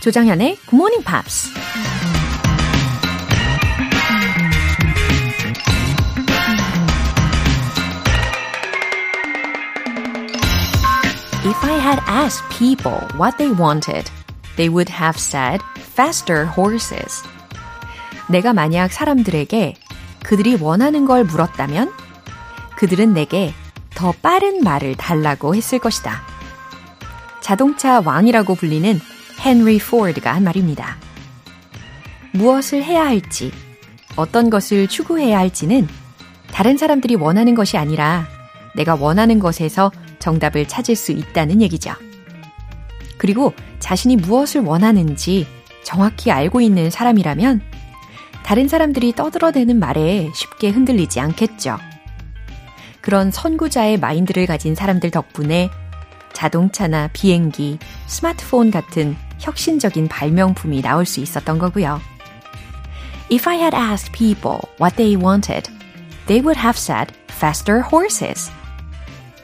조정현의 0.00 0.56
Good 0.56 0.76
Morning 0.76 1.04
Pops. 1.04 1.50
If 11.44 11.64
I 11.64 11.78
had 11.78 12.00
asked 12.06 12.48
people 12.48 12.96
what 13.18 13.36
they 13.36 13.52
wanted, 13.52 14.10
they 14.56 14.70
would 14.70 14.90
have 14.90 15.18
said 15.18 15.60
faster 15.76 16.46
horses. 16.46 17.22
내가 18.30 18.54
만약 18.54 18.92
사람들에게 18.92 19.74
그들이 20.22 20.56
원하는 20.58 21.04
걸 21.04 21.24
물었다면 21.24 21.92
그들은 22.76 23.12
내게 23.12 23.52
더 23.94 24.14
빠른 24.22 24.64
말을 24.64 24.94
달라고 24.94 25.54
했을 25.54 25.78
것이다. 25.78 26.22
자동차 27.42 28.00
왕이라고 28.00 28.54
불리는 28.54 28.98
헨리 29.44 29.78
포드가 29.78 30.34
한 30.34 30.44
말입니다. 30.44 30.96
무엇을 32.32 32.84
해야 32.84 33.06
할지, 33.06 33.50
어떤 34.16 34.50
것을 34.50 34.86
추구해야 34.86 35.38
할지는 35.38 35.88
다른 36.52 36.76
사람들이 36.76 37.14
원하는 37.14 37.54
것이 37.54 37.78
아니라 37.78 38.26
내가 38.76 38.94
원하는 38.94 39.38
것에서 39.38 39.90
정답을 40.18 40.68
찾을 40.68 40.94
수 40.94 41.12
있다는 41.12 41.62
얘기죠. 41.62 41.94
그리고 43.16 43.54
자신이 43.78 44.16
무엇을 44.16 44.60
원하는지 44.60 45.46
정확히 45.82 46.30
알고 46.30 46.60
있는 46.60 46.90
사람이라면 46.90 47.62
다른 48.44 48.68
사람들이 48.68 49.14
떠들어대는 49.14 49.78
말에 49.78 50.30
쉽게 50.34 50.70
흔들리지 50.70 51.20
않겠죠. 51.20 51.78
그런 53.00 53.30
선구자의 53.30 53.98
마인드를 53.98 54.46
가진 54.46 54.74
사람들 54.74 55.10
덕분에 55.10 55.70
자동차나 56.32 57.08
비행기, 57.12 57.78
스마트폰 58.06 58.70
같은 58.70 59.16
혁신적인 59.40 60.08
발명품이 60.08 60.82
나올 60.82 61.06
수 61.06 61.20
있었던 61.20 61.58
거고요. 61.58 62.00
If 63.32 63.48
I 63.48 63.56
had 63.56 63.76
asked 63.76 64.12
people 64.12 64.58
what 64.80 64.96
they 64.96 65.16
wanted, 65.16 65.70
they 66.26 66.44
would 66.44 66.58
have 66.58 66.76
said 66.78 67.14
faster 67.30 67.82
horses. 67.92 68.50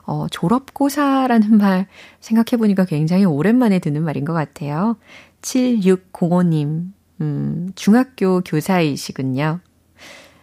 어, 0.04 0.26
졸업고사라는 0.30 1.58
말 1.58 1.86
생각해보니까 2.20 2.84
굉장히 2.84 3.24
오랜만에 3.24 3.78
듣는 3.80 4.02
말인 4.04 4.24
것 4.24 4.32
같아요. 4.32 4.96
7605님, 5.42 6.92
음, 7.20 7.72
중학교 7.74 8.40
교사이시군요. 8.40 9.60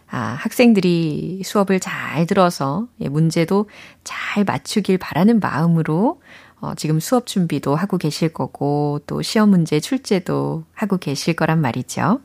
아, 0.08 0.18
학생들이 0.18 1.42
수업을 1.44 1.80
잘 1.80 2.26
들어서 2.26 2.86
예, 3.00 3.08
문제도 3.08 3.68
잘 4.04 4.44
맞추길 4.44 4.98
바라는 4.98 5.40
마음으로 5.40 6.20
어, 6.60 6.74
지금 6.74 7.00
수업 7.00 7.26
준비도 7.26 7.74
하고 7.74 7.98
계실 7.98 8.32
거고 8.32 9.00
또 9.06 9.20
시험 9.22 9.50
문제 9.50 9.80
출제도 9.80 10.64
하고 10.72 10.96
계실 10.96 11.34
거란 11.34 11.60
말이죠. 11.60 12.20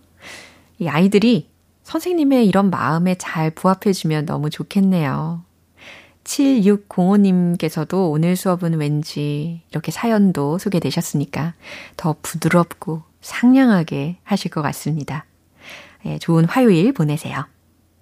이 0.80 0.88
아이들이 0.88 1.50
선생님의 1.84 2.48
이런 2.48 2.70
마음에 2.70 3.16
잘 3.16 3.52
부합해주면 3.52 4.26
너무 4.26 4.50
좋겠네요. 4.50 5.44
7605님께서도 6.24 8.12
오늘 8.12 8.36
수업은 8.36 8.80
왠지 8.80 9.62
이렇게 9.72 9.92
사연도 9.92 10.58
소개되셨으니까 10.58 11.54
더 11.98 12.16
부드럽고 12.22 13.04
상냥하게 13.22 14.18
하실 14.24 14.52
것 14.52 14.62
같습니다. 14.62 15.26
예, 16.06 16.18
좋은 16.18 16.46
화요일 16.46 16.94
보내세요. 16.94 17.46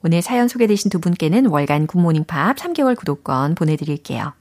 오늘 0.02 0.22
사연 0.22 0.48
소개되신 0.48 0.90
두 0.90 1.00
분께는 1.00 1.48
월간 1.48 1.88
굿모닝 1.88 2.24
팝 2.26 2.56
3개월 2.56 2.96
구독권 2.96 3.56
보내드릴게요. 3.56 4.34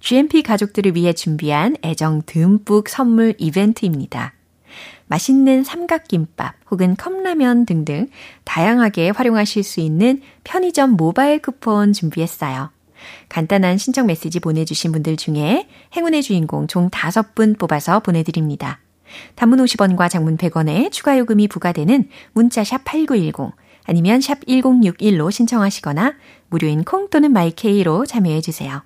GMP 0.00 0.42
가족들을 0.42 0.94
위해 0.96 1.14
준비한 1.14 1.76
애정 1.82 2.20
듬뿍 2.26 2.90
선물 2.90 3.34
이벤트입니다. 3.38 4.34
맛있는 5.06 5.64
삼각김밥 5.64 6.54
혹은 6.70 6.96
컵라면 6.96 7.64
등등 7.64 8.08
다양하게 8.44 9.10
활용하실 9.10 9.62
수 9.62 9.80
있는 9.80 10.20
편의점 10.44 10.90
모바일 10.90 11.40
쿠폰 11.40 11.94
준비했어요. 11.94 12.73
간단한 13.28 13.78
신청 13.78 14.06
메시지 14.06 14.40
보내주신 14.40 14.92
분들 14.92 15.16
중에 15.16 15.68
행운의 15.96 16.22
주인공 16.22 16.66
총 16.66 16.90
5분 16.90 17.58
뽑아서 17.58 18.00
보내드립니다. 18.00 18.80
단문 19.34 19.58
50원과 19.64 20.10
장문 20.10 20.36
100원에 20.36 20.90
추가 20.90 21.18
요금이 21.18 21.48
부과되는 21.48 22.08
문자 22.32 22.64
샵 22.64 22.84
8910 22.84 23.52
아니면 23.86 24.20
샵 24.20 24.40
1061로 24.46 25.30
신청하시거나 25.30 26.14
무료인 26.48 26.84
콩 26.84 27.08
또는 27.10 27.32
마이케이로 27.32 28.06
참여해 28.06 28.40
주세요. 28.40 28.82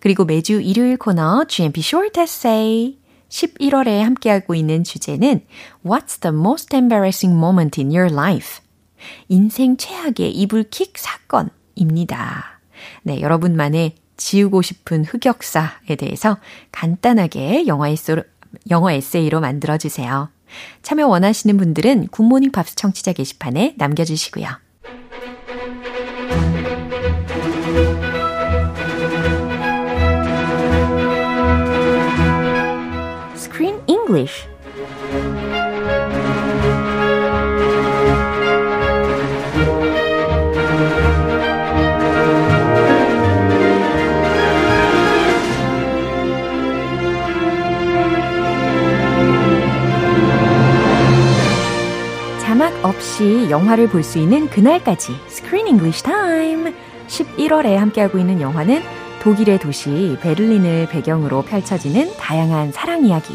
그리고 0.00 0.24
매주 0.24 0.60
일요일 0.60 0.96
코너 0.96 1.44
GMP 1.46 1.80
Short 1.80 2.20
Essay 2.20 2.98
11월에 3.28 4.00
함께하고 4.00 4.54
있는 4.54 4.84
주제는 4.84 5.40
What's 5.84 6.20
the 6.20 6.34
most 6.34 6.74
embarrassing 6.74 7.36
moment 7.36 7.80
in 7.80 7.90
your 7.90 8.12
life? 8.12 8.62
인생 9.28 9.76
최악의 9.76 10.32
이불킥 10.32 10.98
사건입니다. 10.98 12.51
네, 13.02 13.20
여러분만의 13.20 13.94
지우고 14.16 14.62
싶은 14.62 15.04
흑역사에 15.04 15.96
대해서 15.98 16.38
간단하게 16.70 17.66
영어 17.66 17.86
에세이로, 17.86 18.22
영어 18.70 18.90
에세이로 18.90 19.40
만들어주세요. 19.40 20.28
참여 20.82 21.06
원하시는 21.06 21.56
분들은 21.56 22.08
굿모닝 22.08 22.52
팝스 22.52 22.76
청취자 22.76 23.14
게시판에 23.14 23.74
남겨주시고요. 23.78 24.46
Screen 33.34 33.80
English 33.86 34.46
없이 52.82 53.48
영화를 53.50 53.88
볼 53.88 54.02
수 54.02 54.18
있는 54.18 54.48
그날까지 54.48 55.12
Screen 55.28 55.68
English 55.68 56.02
Time 56.02 56.74
11월에 57.06 57.76
함께하고 57.76 58.18
있는 58.18 58.40
영화는 58.40 58.80
독일의 59.22 59.60
도시 59.60 60.18
베를린을 60.20 60.88
배경으로 60.88 61.42
펼쳐지는 61.42 62.12
다양한 62.16 62.72
사랑 62.72 63.04
이야기 63.04 63.34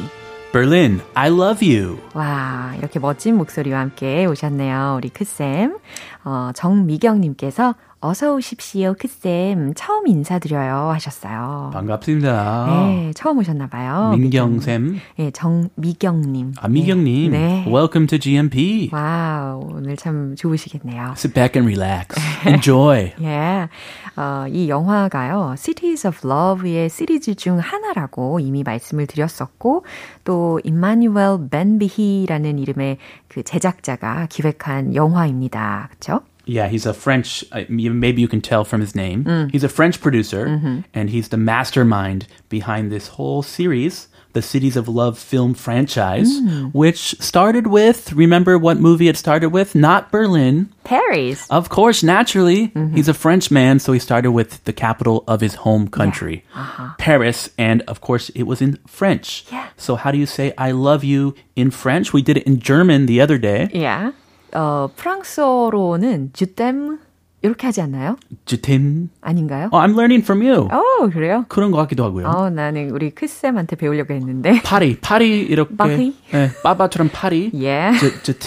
Berlin, 0.51 1.01
I 1.13 1.29
love 1.29 1.75
you. 1.77 1.99
와, 2.13 2.73
이렇게 2.77 2.99
멋진 2.99 3.35
목소리와 3.35 3.79
함께 3.79 4.25
오셨네요. 4.25 4.95
우리 4.97 5.09
크쌤. 5.09 5.77
어, 6.23 6.51
정미경님께서 6.55 7.75
어서 7.99 8.35
오십시오, 8.35 8.93
크쌤. 8.93 9.73
처음 9.75 10.07
인사드려요. 10.07 10.91
하셨어요. 10.91 11.71
반갑습니다. 11.73 12.65
네, 12.69 13.11
처음 13.15 13.39
오셨나 13.39 13.67
봐요. 13.67 14.13
민경쌤. 14.15 14.99
네, 15.17 15.31
정미경님. 15.31 16.53
아, 16.61 16.67
미경님. 16.67 17.31
네. 17.31 17.65
Welcome 17.67 18.05
to 18.05 18.19
GMP. 18.19 18.91
와우, 18.93 19.67
오늘 19.73 19.97
참 19.97 20.35
좋으시겠네요. 20.35 21.13
Sit 21.17 21.33
back 21.33 21.59
and 21.59 21.65
relax. 21.75 22.19
Enjoy. 22.47 23.13
예. 23.21 23.67
어, 24.15 24.45
이 24.47 24.69
영화가요, 24.69 25.55
Cities 25.57 26.05
of 26.05 26.19
Love의 26.23 26.89
시리즈 26.89 27.33
중 27.33 27.57
하나라고 27.57 28.39
이미 28.39 28.61
말씀을 28.61 29.07
드렸었고, 29.07 29.85
또, 30.23 30.59
임마뉴엘 30.63 31.49
벤비히라는 31.49 32.59
이름의 32.59 32.97
그 33.27 33.41
제작자가 33.41 34.27
기획한 34.29 34.93
영화입니다. 34.93 35.89
그쵸? 35.93 36.21
Yeah, 36.47 36.67
he's 36.67 36.85
a 36.85 36.93
French, 36.93 37.43
uh, 37.51 37.63
maybe 37.69 38.21
you 38.21 38.27
can 38.27 38.41
tell 38.41 38.63
from 38.63 38.81
his 38.81 38.95
name. 38.95 39.25
Mm. 39.25 39.51
He's 39.51 39.63
a 39.63 39.69
French 39.69 40.01
producer, 40.01 40.47
mm-hmm. 40.47 40.81
and 40.93 41.09
he's 41.09 41.29
the 41.29 41.37
mastermind 41.37 42.27
behind 42.49 42.91
this 42.91 43.09
whole 43.09 43.43
series, 43.43 44.07
the 44.33 44.41
Cities 44.41 44.77
of 44.77 44.87
Love 44.87 45.17
film 45.17 45.53
franchise, 45.53 46.39
mm. 46.39 46.71
which 46.73 47.19
started 47.19 47.67
with, 47.67 48.13
remember 48.13 48.57
what 48.57 48.77
movie 48.77 49.07
it 49.07 49.17
started 49.17 49.49
with? 49.49 49.75
Not 49.75 50.11
Berlin. 50.11 50.69
Paris. 50.83 51.47
Of 51.49 51.69
course, 51.69 52.03
naturally. 52.03 52.69
Mm-hmm. 52.69 52.95
He's 52.95 53.09
a 53.09 53.13
French 53.13 53.51
man, 53.51 53.79
so 53.79 53.91
he 53.93 53.99
started 53.99 54.31
with 54.31 54.63
the 54.63 54.73
capital 54.73 55.23
of 55.27 55.41
his 55.41 55.55
home 55.55 55.87
country, 55.87 56.45
uh-huh. 56.53 56.93
Paris, 56.97 57.49
and 57.57 57.81
of 57.83 57.99
course, 57.99 58.29
it 58.29 58.43
was 58.43 58.61
in 58.61 58.77
French. 58.87 59.45
Yeah. 59.51 59.69
So, 59.75 59.95
how 59.95 60.11
do 60.11 60.17
you 60.17 60.25
say 60.25 60.53
I 60.57 60.71
love 60.71 61.03
you 61.03 61.35
in 61.55 61.71
French? 61.71 62.13
We 62.13 62.21
did 62.21 62.37
it 62.37 62.43
in 62.43 62.59
German 62.59 63.05
the 63.05 63.19
other 63.19 63.37
day. 63.37 63.69
야. 63.73 64.13
어, 64.53 64.89
프랑스어로는 64.95 66.31
주댐 66.33 66.99
이렇게 67.43 67.67
하지 67.67 67.81
않나요? 67.81 68.17
T'aime. 68.45 69.09
아닌가요? 69.21 69.69
Oh, 69.71 69.79
I'm 69.79 69.93
learning 69.93 70.23
from 70.23 70.41
you. 70.41 70.67
어, 70.71 71.07
그래요? 71.09 71.45
그런 71.49 71.69
것 71.71 71.77
같기도 71.77 72.03
하고요. 72.03 72.27
어, 72.27 72.49
나는 72.49 72.89
우리 72.89 73.11
크쌤한테 73.11 73.75
배우려고 73.75 74.13
했는데. 74.13 74.61
파리, 74.63 74.99
파리 74.99 75.41
이렇게 75.41 75.75
파리? 75.75 76.15
네, 76.31 76.49
빠바처럼 76.63 77.09
파리. 77.13 77.51
Yeah. 77.53 77.99
Je, 77.99 78.21
je 78.23 78.39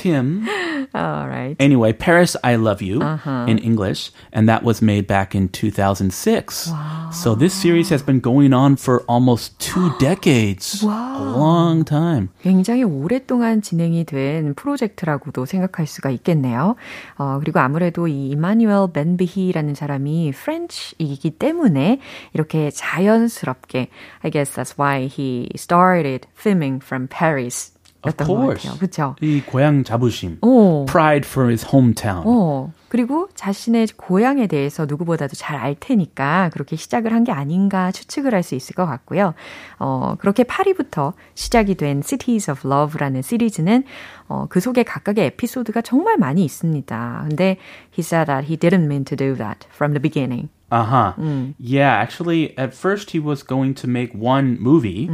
t'aime. 0.90 0.90
Alright. 0.96 1.56
Anyway, 1.60 1.94
Paris, 1.94 2.36
I 2.44 2.56
love 2.56 2.81
you 2.81 3.02
Uh-huh. 3.02 3.46
in 3.48 3.57
English, 3.60 4.12
and 4.34 4.48
that 4.50 4.63
was 4.63 4.81
made 4.81 5.07
back 5.07 5.36
in 5.36 5.50
2006. 5.50 6.72
So 7.12 7.36
this 7.36 7.54
series 7.54 7.90
has 7.90 8.02
been 8.04 8.19
going 8.19 8.54
on 8.54 8.75
for 8.75 9.04
almost 9.07 9.57
two 9.60 9.92
decades. 10.00 10.84
A 10.84 10.88
long 10.88 11.84
time. 11.86 12.30
굉장히 12.42 12.84
오랫동안 12.84 13.62
진행이 13.62 14.06
된 14.06 14.54
프로젝트라고도 14.56 15.46
생각할 15.46 15.88
수가 15.88 16.10
있겠네요. 16.12 16.75
어, 17.18 17.40
그리고 17.40 17.60
아무래도 17.60 18.07
이 18.07 18.30
이마뉴엘 18.30 18.92
벤비히라는 18.94 19.75
사람이 19.75 20.31
프렌치이기 20.34 21.31
때문에 21.31 22.00
이렇게 22.34 22.69
자연스럽게 22.72 23.90
I 24.24 24.31
guess 24.31 24.52
that's 24.56 24.78
why 24.78 25.07
he 25.07 25.50
started 25.56 26.28
filming 26.38 26.84
from 26.84 27.07
Paris. 27.07 27.72
Of 28.02 28.14
였던 28.17 28.26
것 28.26 28.35
course. 28.35 28.62
같아요. 28.62 28.79
그렇죠? 28.79 29.17
이 29.20 29.43
고향 29.44 29.85
자부심. 29.85 30.38
오. 30.43 30.87
Pride 30.87 31.29
for 31.29 31.49
his 31.50 31.67
hometown. 31.67 32.23
어, 32.25 32.73
그리고 32.88 33.29
자신의 33.35 33.88
고향에 33.97 34.47
대해서 34.47 34.87
누구보다도 34.87 35.35
잘 35.37 35.58
알 35.61 35.76
테니까 35.79 36.50
그렇게 36.52 36.76
시작을 36.76 37.12
한 37.12 37.25
게 37.25 37.32
아닌가 37.32 37.93
추측을 37.93 38.32
할 38.35 38.43
수 38.43 38.55
있을 38.55 38.75
것 38.75 38.87
같고요. 38.87 39.35
어, 39.79 40.14
그렇게 40.19 40.44
파리부터 40.44 41.12
시작이 41.35 41.75
된 41.75 42.00
Cities 42.02 42.50
of 42.50 42.67
Love라는 42.67 43.20
시리즈는 43.23 43.85
어, 44.29 44.46
그 44.49 44.61
속에 44.61 44.82
각각의 44.82 45.26
에피소드가 45.26 45.82
정말 45.82 46.17
많이 46.17 46.43
있습니다. 46.44 47.26
근데 47.29 47.58
he 47.93 48.00
said 48.00 48.26
that 48.26 48.46
he 48.50 48.56
didn't 48.56 48.87
mean 48.87 49.05
to 49.05 49.14
do 49.17 49.37
that 49.37 49.67
from 49.75 49.93
the 49.93 50.00
beginning. 50.00 50.49
Uh 50.73 50.85
huh. 50.85 51.12
Yeah, 51.58 51.99
actually, 52.00 52.55
at 52.56 52.73
first 52.73 53.11
he 53.11 53.19
was 53.19 53.43
going 53.43 53.75
to 53.82 53.88
make 53.88 54.14
one 54.14 54.56
movie, 54.61 55.11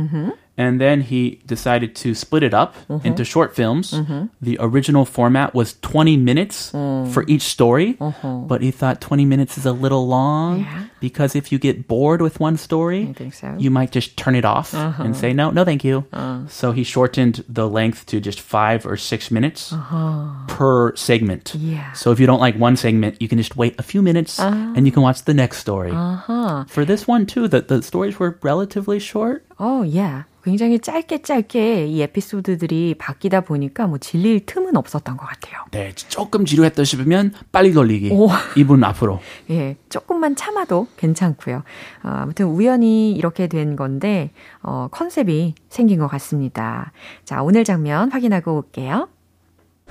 and 0.57 0.81
then 0.81 1.03
he 1.03 1.41
decided 1.47 1.95
to 1.97 2.15
split 2.15 2.43
it 2.43 2.55
up 2.55 2.75
mm-hmm. 2.89 3.07
into 3.07 3.25
short 3.25 3.55
films. 3.55 3.93
Mm-hmm. 3.93 4.27
The 4.41 4.57
original 4.61 5.05
format 5.05 5.55
was 5.55 5.77
20 5.81 6.17
minutes 6.17 6.73
mm. 6.73 7.13
for 7.13 7.25
each 7.29 7.43
story, 7.43 7.95
mm-hmm. 7.95 8.47
but 8.47 8.63
he 8.63 8.71
thought 8.71 9.01
20 9.01 9.25
minutes 9.25 9.59
is 9.59 9.67
a 9.67 9.73
little 9.73 10.09
long 10.09 10.61
Yeah. 10.61 10.87
because 11.01 11.37
if 11.37 11.53
you 11.53 11.59
get 11.59 11.87
bored 11.87 12.23
with 12.23 12.41
one 12.41 12.57
story, 12.57 13.15
so. 13.33 13.55
you 13.59 13.71
might 13.71 13.93
just 13.93 14.17
turn 14.17 14.35
it 14.35 14.45
off 14.45 14.73
uh-huh. 14.75 15.03
and 15.03 15.17
say, 15.17 15.33
no, 15.33 15.51
no, 15.51 15.65
thank 15.65 15.85
you. 15.85 16.07
Uh. 16.13 16.47
So 16.49 16.73
he 16.73 16.85
shortened 16.85 17.45
the 17.49 17.69
length 17.69 18.07
to 18.07 18.21
just 18.21 18.41
five 18.41 18.87
or 18.87 18.97
six 18.97 19.31
minutes 19.31 19.73
uh-huh. 19.73 20.47
per 20.49 20.97
segment. 20.97 21.55
Yeah. 21.55 21.93
So 21.93 22.13
if 22.13 22.21
you 22.21 22.27
don't 22.27 22.41
like 22.41 22.57
one 22.57 22.77
segment, 22.77 23.21
you 23.21 23.29
can 23.29 23.39
just 23.39 23.57
wait 23.57 23.79
a 23.79 23.83
few 23.83 24.01
minutes 24.01 24.41
uh. 24.41 24.73
and 24.75 24.87
you 24.87 24.93
can 24.93 25.03
watch 25.03 25.25
the 25.25 25.35
next 25.35 25.59
story. 25.59 25.93
아하. 25.93 26.69
For 26.69 26.85
this 26.85 27.07
one 27.07 27.27
too, 27.27 27.49
the, 27.49 27.61
the 27.61 27.83
stories 27.83 28.19
were 28.19 28.39
relatively 28.43 28.99
short. 28.99 29.45
어, 29.59 29.65
yeah. 29.85 30.25
굉장히 30.47 30.79
짧게 30.79 31.23
짧게 31.23 31.87
이 31.87 32.03
에피소드들이 32.03 32.95
바뀌다 32.99 33.41
보니까 33.41 33.89
뭐 33.89 33.99
질릴 33.99 34.47
틈은 34.47 34.77
없었던 34.77 35.17
것 35.17 35.27
같아요. 35.27 35.65
네, 35.73 35.93
조금 35.97 36.45
지루했다 36.45 36.85
싶으면 36.85 37.33
빨리 37.51 37.73
걸리기. 37.73 38.11
오. 38.13 38.29
2분 38.55 38.85
앞으로. 38.85 39.19
예, 39.51 39.77
조금만 39.89 40.37
참아도 40.37 40.87
괜찮고요. 40.97 41.65
어, 42.05 42.09
아무튼 42.09 42.47
우연히 42.47 43.11
이렇게 43.11 43.49
된 43.49 43.75
건데 43.75 44.31
어, 44.63 44.87
컨셉이 44.93 45.57
생긴 45.69 45.99
것 45.99 46.07
같습니다. 46.07 46.93
자, 47.25 47.43
오늘 47.43 47.65
장면 47.65 48.13
확인하고 48.13 48.55
올게요. 48.55 49.09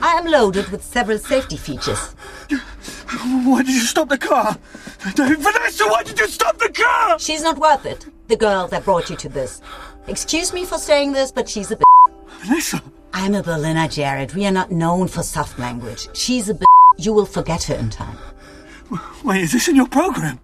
I 0.01 0.13
am 0.13 0.25
loaded 0.25 0.69
with 0.69 0.83
several 0.83 1.17
safety 1.17 1.57
features. 1.57 2.13
Why 3.43 3.63
did 3.63 3.73
you 3.73 3.81
stop 3.81 4.09
the 4.09 4.17
car? 4.17 4.57
Vanessa, 4.99 5.85
why 5.87 6.03
did 6.03 6.19
you 6.19 6.27
stop 6.27 6.57
the 6.57 6.69
car? 6.69 7.17
She's 7.19 7.43
not 7.43 7.57
worth 7.57 7.85
it, 7.85 8.05
the 8.27 8.35
girl 8.35 8.67
that 8.67 8.83
brought 8.83 9.09
you 9.09 9.15
to 9.17 9.29
this. 9.29 9.61
Excuse 10.07 10.53
me 10.53 10.65
for 10.65 10.77
saying 10.77 11.13
this, 11.13 11.31
but 11.31 11.47
she's 11.47 11.71
a 11.71 11.77
b. 11.77 11.83
Vanessa, 12.41 12.81
I'm 13.13 13.33
a 13.35 13.41
Berliner, 13.41 13.87
Jared. 13.87 14.33
We 14.35 14.45
are 14.45 14.51
not 14.51 14.71
known 14.71 15.07
for 15.07 15.23
soft 15.23 15.57
language. 15.57 16.07
She's 16.13 16.49
a 16.49 16.53
b. 16.53 16.65
You 16.97 17.13
will 17.13 17.25
forget 17.25 17.63
her 17.63 17.75
in 17.75 17.89
time. 17.89 18.17
wait, 19.23 19.41
is 19.43 19.51
this 19.53 19.67
in 19.67 19.75
your 19.75 19.87
program? 19.87 20.39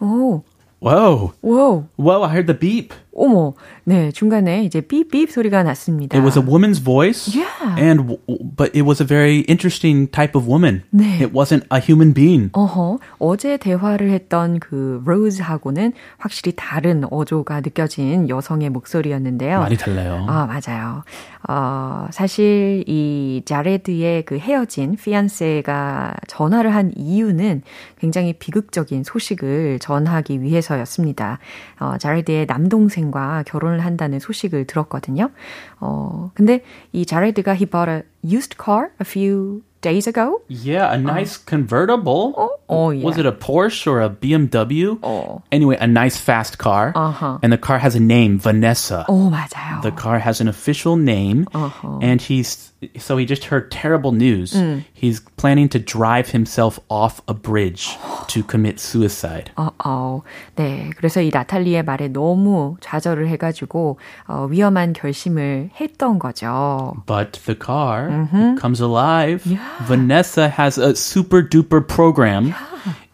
오, 0.00 0.42
Whoa. 0.80 1.32
Whoa. 1.40 1.88
Whoa, 1.96 2.22
I 2.22 2.28
heard 2.28 2.46
the 2.46 2.54
beep. 2.54 2.92
어머, 3.16 3.54
네 3.84 4.10
중간에 4.12 4.64
이제 4.64 4.80
삐삐 4.80 5.26
소리가 5.26 5.62
났습니다. 5.62 6.16
It 6.16 6.24
was 6.24 6.38
a 6.38 6.44
woman's 6.44 6.82
voice. 6.82 7.32
Yeah. 7.34 7.48
And 7.78 8.18
but 8.56 8.70
it 8.74 8.82
was 8.82 9.02
a 9.02 9.06
very 9.06 9.40
interesting 9.48 10.08
type 10.10 10.36
of 10.36 10.46
woman. 10.46 10.82
네. 10.90 11.22
It 11.22 11.32
wasn't 11.32 11.64
a 11.72 11.80
human 11.80 12.12
being. 12.12 12.50
어허, 12.52 12.98
어제 13.18 13.56
대화를 13.56 14.10
했던 14.10 14.60
그 14.60 15.02
로즈하고는 15.04 15.92
확실히 16.18 16.52
다른 16.56 17.04
어조가 17.10 17.60
느껴진 17.62 18.28
여성의 18.28 18.70
목소리였는데요. 18.70 19.60
많이 19.60 19.76
달라요. 19.76 20.26
아, 20.28 20.46
맞아요. 20.46 21.02
어, 21.48 22.08
사실 22.10 22.84
이 22.86 23.42
자레드의 23.44 24.24
그 24.24 24.36
헤어진 24.38 24.96
피안세가 24.96 26.14
전화를 26.26 26.74
한 26.74 26.92
이유는 26.96 27.62
굉장히 27.98 28.32
비극적인 28.32 29.04
소식을 29.04 29.78
전하기 29.78 30.42
위해서였습니다. 30.42 31.38
어, 31.78 31.94
자레드의 31.98 32.46
남동생 32.46 33.05
과 33.10 33.42
결혼을 33.46 33.80
한다는 33.80 34.18
소식을 34.18 34.66
들었거든요. 34.66 35.30
어, 35.80 36.30
근데 36.34 36.62
이 36.92 37.06
자레드가 37.06 37.52
he 37.52 37.66
bought 37.66 37.90
a 37.90 38.02
used 38.25 38.57
car 38.57 38.91
a 38.99 39.05
few 39.05 39.63
days 39.81 40.05
ago. 40.05 40.41
Yeah, 40.47 40.93
a 40.93 40.97
nice 40.97 41.37
convertible. 41.37 42.35
Oh, 42.69 42.93
Was 42.93 43.17
yeah. 43.17 43.21
it 43.21 43.25
a 43.25 43.31
Porsche 43.31 43.87
or 43.87 43.99
a 44.01 44.09
BMW? 44.09 44.99
Oh. 45.01 45.41
Anyway, 45.51 45.75
a 45.79 45.87
nice 45.87 46.17
fast 46.17 46.59
car. 46.59 46.93
Uh-huh. 46.95 47.39
And 47.41 47.51
the 47.51 47.57
car 47.57 47.79
has 47.79 47.95
a 47.95 47.99
name, 47.99 48.37
Vanessa. 48.37 49.05
오, 49.09 49.29
맞아요. 49.31 49.81
The 49.81 49.91
car 49.91 50.19
has 50.19 50.39
an 50.39 50.47
official 50.47 50.95
name, 50.97 51.47
Uh-huh. 51.53 51.97
and 52.01 52.21
he's 52.21 52.69
so 52.97 53.17
he 53.17 53.25
just 53.25 53.45
heard 53.45 53.69
terrible 53.69 54.11
news. 54.11 54.53
Mm. 54.53 54.83
He's 54.93 55.19
planning 55.37 55.69
to 55.69 55.77
drive 55.79 56.29
himself 56.29 56.79
off 56.89 57.21
a 57.27 57.33
bridge 57.33 57.95
to 58.29 58.41
commit 58.43 58.79
suicide. 58.79 59.51
어, 59.55 59.69
어, 59.85 60.21
네. 60.55 60.89
그래서 60.97 61.21
이 61.21 61.29
나탈리의 61.31 61.83
말에 61.83 62.07
너무 62.07 62.77
좌절을 62.81 63.27
해가지고, 63.29 63.97
어, 64.27 64.47
위험한 64.49 64.93
결심을 64.93 65.69
했던 65.79 66.17
거죠. 66.17 66.93
But 67.05 67.33
the 67.45 67.55
car 67.59 68.14
Mm-hmm. 68.15 68.55
comes 68.57 68.79
alive. 68.79 69.43
Vanessa 69.83 70.49
has 70.49 70.77
a 70.77 70.95
super 70.95 71.41
duper 71.41 71.85
program 71.85 72.53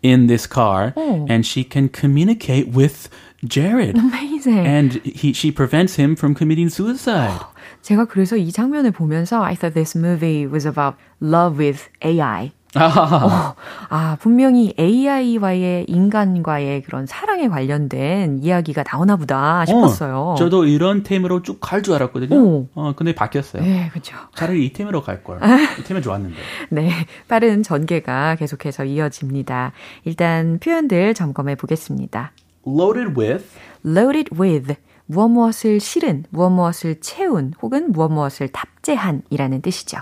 in 0.04 0.28
this 0.28 0.46
car, 0.48 0.94
Oh. 0.96 1.26
and 1.30 1.46
she 1.46 1.64
can 1.64 1.90
communicate 1.90 2.70
with 2.70 3.10
Jared. 3.46 3.98
Amazing. 3.98 4.66
and 4.66 4.94
he, 5.04 5.34
she 5.34 5.52
prevents 5.52 5.96
him 5.96 6.16
from 6.16 6.34
committing 6.36 6.70
suicide. 6.70 7.42
제가 7.84 8.06
그래서 8.06 8.36
이 8.38 8.52
장면을 8.52 8.92
보면서 8.92 9.42
I 9.44 9.56
thought 9.56 9.74
this 9.74 9.96
movie 9.96 10.46
was 10.48 10.66
about 10.68 10.96
love 11.22 11.58
with 11.58 11.88
AI. 12.04 12.52
어, 12.75 13.55
아, 13.91 14.17
분명히 14.21 14.73
AI와의 14.79 15.85
인간과의 15.89 16.83
그런 16.83 17.05
사랑에 17.07 17.49
관련된 17.49 18.39
이야기가 18.43 18.83
나오나 18.91 19.17
보다 19.17 19.65
싶었어요. 19.67 20.19
어, 20.31 20.35
저도 20.37 20.65
이런 20.65 21.03
테마로 21.03 21.43
쭉 21.43 21.61
갈 21.61 21.83
줄 21.83 21.95
알았거든요. 21.95 22.35
오. 22.37 22.69
어, 22.75 22.93
근데 22.97 23.15
바뀌었어요. 23.15 23.63
네, 23.63 23.91
그죠. 23.93 24.17
차라리 24.35 24.65
이 24.67 24.73
테마로 24.73 25.03
갈 25.03 25.23
걸. 25.23 25.39
이 25.79 25.85
테마 25.85 26.01
좋았는데. 26.01 26.37
네, 26.71 26.91
빠른 27.29 27.63
전개가 27.63 28.37
계속해서 28.37 28.85
이어집니다. 28.85 29.73
일단 30.05 30.59
표현들 30.59 31.13
점검해 31.15 31.57
보겠습니다. 31.57 32.33
Loaded 32.67 33.19
with 33.21 33.45
loaded 33.85 34.31
with 34.41 34.75
무엇 35.07 35.29
무엇을 35.29 35.79
실은, 35.81 36.25
무엇 36.31 36.49
무엇을 36.51 37.01
채운 37.01 37.53
혹은 37.61 37.93
무엇 37.93 38.09
무엇을 38.11 38.49
탑재한이라는 38.49 39.61
뜻이죠. 39.61 39.99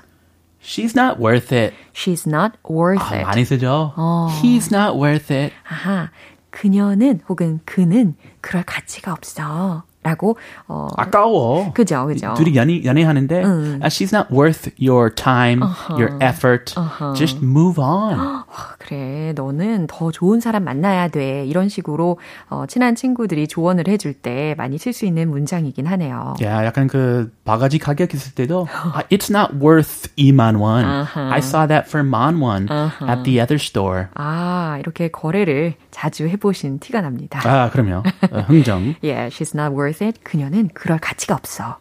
She's 0.61 0.95
not 0.95 1.19
worth 1.19 1.51
it. 1.51 1.73
She's 1.93 2.27
not 2.27 2.57
worth 2.67 2.99
아, 2.99 3.15
it. 3.17 3.23
많이 3.25 3.45
쓰죠. 3.45 3.93
어. 3.95 4.29
He's 4.41 4.73
not 4.73 4.97
worth 4.97 5.31
it. 5.31 5.53
아하, 5.67 6.09
그녀는 6.49 7.21
혹은 7.29 7.59
그는 7.65 8.15
그럴 8.41 8.63
가치가 8.63 9.11
없어. 9.13 9.83
라고, 10.02 10.38
어, 10.66 10.88
아까워. 10.96 11.72
그죠, 11.74 12.06
그죠. 12.06 12.32
둘이 12.34 12.56
연애, 12.56 12.82
연애하는데 12.82 13.44
음. 13.44 13.80
uh, 13.82 13.88
she's 13.88 14.14
not 14.16 14.32
worth 14.32 14.70
your 14.80 15.14
time, 15.14 15.62
your 15.90 16.16
effort. 16.22 16.74
Just 17.14 17.44
move 17.44 17.78
on. 17.78 18.16
아, 18.18 18.44
그래, 18.78 19.34
너는 19.36 19.86
더 19.88 20.10
좋은 20.10 20.40
사람 20.40 20.64
만나야 20.64 21.08
돼. 21.08 21.44
이런 21.44 21.68
식으로, 21.68 22.18
어, 22.48 22.64
친한 22.66 22.94
친구들이 22.94 23.46
조언을 23.46 23.88
해줄 23.88 24.14
때 24.14 24.54
많이 24.56 24.78
쓸 24.78 24.94
수 24.94 25.04
있는 25.04 25.28
문장이긴 25.28 25.86
하네요. 25.86 26.34
야, 26.42 26.64
약간 26.64 26.86
그 26.86 27.30
바가지 27.44 27.78
가격 27.78 28.14
있을 28.14 28.34
때도 28.34 28.68
아, 28.72 29.02
It's 29.10 29.28
not 29.30 29.62
worth 29.62 30.08
2만 30.16 30.58
원. 30.58 30.84
Uh-huh. 30.84 31.30
I 31.30 31.38
saw 31.40 31.66
that 31.66 31.88
for 31.88 32.02
만원 32.02 32.68
at 32.70 33.22
the 33.24 33.38
other 33.38 33.58
store. 33.60 34.06
아, 34.14 34.78
이렇게 34.80 35.08
거래를 35.08 35.74
자주 35.90 36.26
해보신 36.26 36.78
티가 36.78 37.02
납니다. 37.02 37.40
아, 37.44 37.68
그럼요. 37.70 38.02
어, 38.30 38.40
흥정. 38.46 38.94
Yeah, 39.02 39.28
she's 39.28 39.54
not 39.54 39.74
worth 39.74 39.89
it. 40.00 40.20
그녀는 40.22 40.70
그럴 40.74 40.98
가치가 40.98 41.34
없어. 41.34 41.78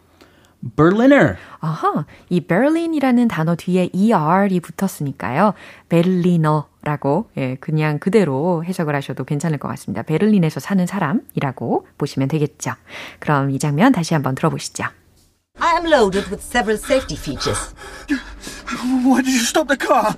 Berliner. 0.76 1.36
아하, 1.60 2.04
이 2.28 2.40
베를린이라는 2.40 3.28
단어 3.28 3.56
뒤에 3.56 3.90
er이 3.94 4.60
붙었으니까요. 4.60 5.54
베를리너라고 5.88 7.30
예, 7.38 7.56
그냥 7.60 7.98
그대로 7.98 8.62
해석을 8.64 8.94
하셔도 8.94 9.24
괜찮을 9.24 9.58
것 9.58 9.68
같습니다. 9.68 10.02
베를린에서 10.02 10.60
사는 10.60 10.86
사람이라고 10.86 11.86
보시면 11.96 12.28
되겠죠. 12.28 12.72
그럼 13.18 13.50
이 13.50 13.58
장면 13.58 13.92
다시 13.92 14.14
한번 14.14 14.34
들어보시죠. 14.34 14.84
I 15.58 15.74
am 15.76 15.86
loaded 15.86 16.30
with 16.30 16.42
several 16.42 16.78
safety 16.78 17.16
features. 17.16 17.74
Why 19.04 19.22
did 19.22 19.32
you 19.32 19.44
stop 19.44 19.68
the 19.68 19.76
car? 19.76 20.14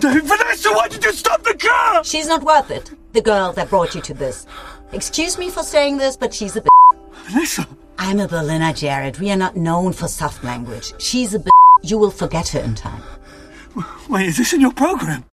Vanessa, 0.00 0.70
why 0.70 0.88
did 0.88 1.04
you 1.04 1.12
stop 1.12 1.42
the 1.42 1.56
car? 1.56 2.04
She's 2.04 2.28
not 2.28 2.44
worth 2.44 2.70
it. 2.70 2.92
The 3.12 3.22
girl 3.22 3.52
that 3.54 3.68
brought 3.68 3.94
you 3.94 4.02
to 4.02 4.14
this. 4.14 4.46
Excuse 4.92 5.38
me 5.38 5.50
for 5.50 5.64
saying 5.64 5.98
this, 5.98 6.16
but 6.16 6.32
she's 6.34 6.56
a 6.56 6.60
b. 6.60 6.68
Vanessa, 7.25 7.67
I'm 7.97 8.19
a 8.19 8.27
Berliner, 8.27 8.73
Jared. 8.73 9.19
We 9.19 9.31
are 9.31 9.37
not 9.37 9.55
known 9.55 9.93
for 9.93 10.07
soft 10.07 10.43
language. 10.43 10.93
She's 10.99 11.33
a 11.33 11.39
b. 11.39 11.49
You 11.83 11.97
will 11.97 12.11
forget 12.11 12.49
her 12.49 12.59
in 12.59 12.75
time. 12.75 13.01
wait, 14.09 14.27
is 14.27 14.37
this 14.37 14.53
in 14.53 14.61
your 14.61 14.73
program? 14.73 15.23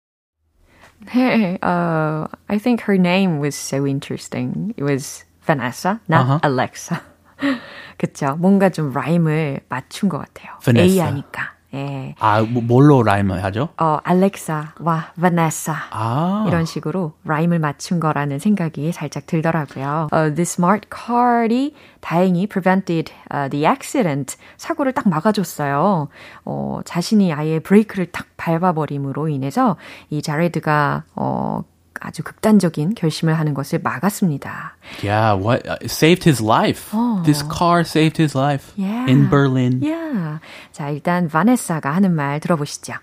Hey, 1.09 1.59
uh, 1.63 2.27
I 2.49 2.59
think 2.59 2.83
her 2.83 2.99
name 2.99 3.39
was 3.39 3.55
so 3.55 3.87
interesting. 3.87 4.75
It 4.77 4.83
was 4.83 5.25
Vanessa, 5.47 6.01
not 6.09 6.27
Uh-huh. 6.27 6.41
Alexa. 6.43 7.01
그쵸. 7.99 8.37
뭔가 8.39 8.69
좀 8.71 8.93
라임을 8.93 9.61
맞춘 9.69 10.09
것 10.09 10.19
같아요. 10.19 10.59
Vanessa. 10.61 11.05
A하니까. 11.05 11.52
예. 11.74 12.14
아, 12.20 12.42
뭐, 12.42 12.62
뭘로 12.62 13.02
라임을 13.04 13.44
하죠? 13.46 13.70
어, 13.78 13.98
알렉사 14.04 14.74
와 14.80 15.12
바네사. 15.20 15.74
아. 15.92 16.46
이런 16.48 16.66
식으로 16.66 17.14
라임을 17.24 17.60
맞춘 17.60 18.00
거라는 18.00 18.40
생각이 18.40 18.92
살짝 18.92 19.26
들더라고요. 19.26 20.08
어, 20.12 20.18
the 20.34 20.42
smart 20.42 20.88
car이 20.90 21.74
다행히 22.00 22.48
prevented 22.48 23.12
uh, 23.34 23.50
the 23.50 23.66
accident. 23.66 24.38
사고를 24.58 24.92
딱 24.94 25.10
막아줬어요. 25.10 26.10
어, 26.46 26.80
자신이 26.86 27.34
아예 27.34 27.60
브레이크를 27.60 28.12
딱 28.12 28.28
밟아버림으로 28.38 29.30
인해서 29.30 29.78
이 30.10 30.22
자레드가 30.22 31.04
어, 31.16 31.64
아주 32.00 32.24
극단적인 32.24 32.96
결심을 32.96 33.38
하는 33.38 33.54
것을 33.54 33.80
막았습니다. 33.82 34.76
Yeah, 35.04 35.36
what 35.36 35.68
uh, 35.68 35.78
saved 35.86 36.28
his 36.28 36.42
life. 36.44 36.92
This 37.24 37.44
car 37.48 37.82
saved 37.82 38.22
his 38.22 38.38
life 38.38 38.74
Yeah. 38.78 39.10
in 39.10 39.30
Berlin. 39.30 39.80
Yeah. 39.82 40.40
자, 40.72 40.90
일단 40.90 41.28
바네사가 41.30 41.92
하는 41.94 42.14
말 42.14 42.40
들어보시죠. 42.40 42.94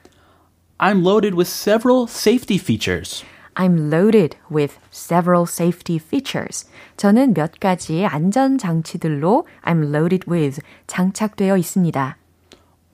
I'm 0.78 1.02
loaded 1.04 1.34
with 1.34 1.48
several 1.48 2.06
safety 2.08 2.56
features. 2.58 3.24
I'm 3.56 3.90
loaded 3.92 4.36
with 4.50 4.78
several 4.90 5.44
safety 5.46 5.96
features. 5.98 6.66
저는 6.96 7.34
몇 7.34 7.58
가지의 7.60 8.06
안전 8.06 8.56
장치들로 8.56 9.46
I'm 9.64 9.94
loaded 9.94 10.30
with 10.30 10.60
장착되어 10.86 11.56
있습니다. 11.58 12.16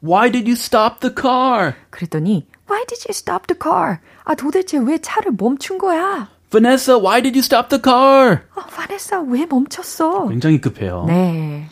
Why 0.04 0.30
did 0.32 0.48
you 0.48 0.56
stop 0.56 1.00
the 1.00 1.14
car? 1.14 1.76
그랬더니 1.92 2.48
Why 2.70 2.86
did 2.88 3.06
you 3.08 3.12
stop 3.14 3.48
the 3.48 3.58
car? 3.60 4.00
아 4.24 4.36
도대체 4.36 4.78
왜 4.80 4.98
차를 4.98 5.34
멈춘 5.38 5.78
거야? 5.78 6.30
Vanessa, 6.50 6.98
why 6.98 7.22
did 7.22 7.36
you 7.38 7.44
stop 7.44 7.70
the 7.70 7.82
car? 7.82 8.42
아 8.56 8.66
바네사 8.66 9.22
왜 9.22 9.46
멈췄어? 9.46 10.28
굉장히 10.30 10.60
급해요. 10.60 11.06
네. 11.08 11.68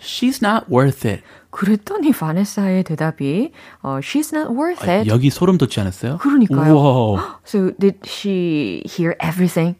She's 0.00 0.40
not 0.42 0.66
worth 0.70 1.06
it. 1.06 1.22
그랬더니 1.50 2.12
바네사의 2.12 2.84
대답이 2.84 3.52
어, 3.82 3.98
She's 4.02 4.32
not 4.34 4.52
worth 4.54 4.88
아, 4.88 5.00
it. 5.00 5.10
여기 5.10 5.30
소름 5.30 5.58
돋지 5.58 5.80
않았어요? 5.80 6.18
그러니까요. 6.18 6.72
우와, 6.74 7.40
So 7.44 7.72
did 7.78 7.98
she 8.06 8.82
hear 8.86 9.16
everything? 9.20 9.76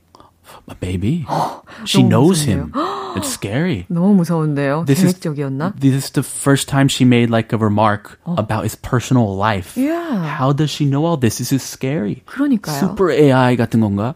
maybe. 0.83 1.25
She 1.87 2.03
너무 2.03 2.09
knows 2.11 2.45
무섭네요. 2.45 2.59
him. 2.59 2.73
It's 3.17 3.29
scary. 3.29 3.87
너무 3.91 4.15
무서운데요. 4.15 4.85
This 4.87 5.03
is- 5.03 5.19
계획적이었나? 5.19 5.75
This 5.79 5.95
is 5.95 6.11
the 6.13 6.23
first 6.23 6.69
time 6.69 6.87
she 6.89 7.05
made 7.05 7.29
like 7.31 7.53
a 7.53 7.59
remark 7.59 8.19
about 8.39 8.63
his 8.63 8.77
personal 8.77 9.35
life. 9.35 9.75
Yeah. 9.77 10.39
How 10.39 10.53
does 10.55 10.71
she 10.71 10.87
know 10.87 11.05
all 11.05 11.19
this? 11.19 11.39
This 11.39 11.53
is 11.53 11.63
scary. 11.63 12.23
그러니까요. 12.27 12.79
Super 12.79 13.11
AI 13.11 13.57
같은 13.57 13.81
건가? 13.81 14.15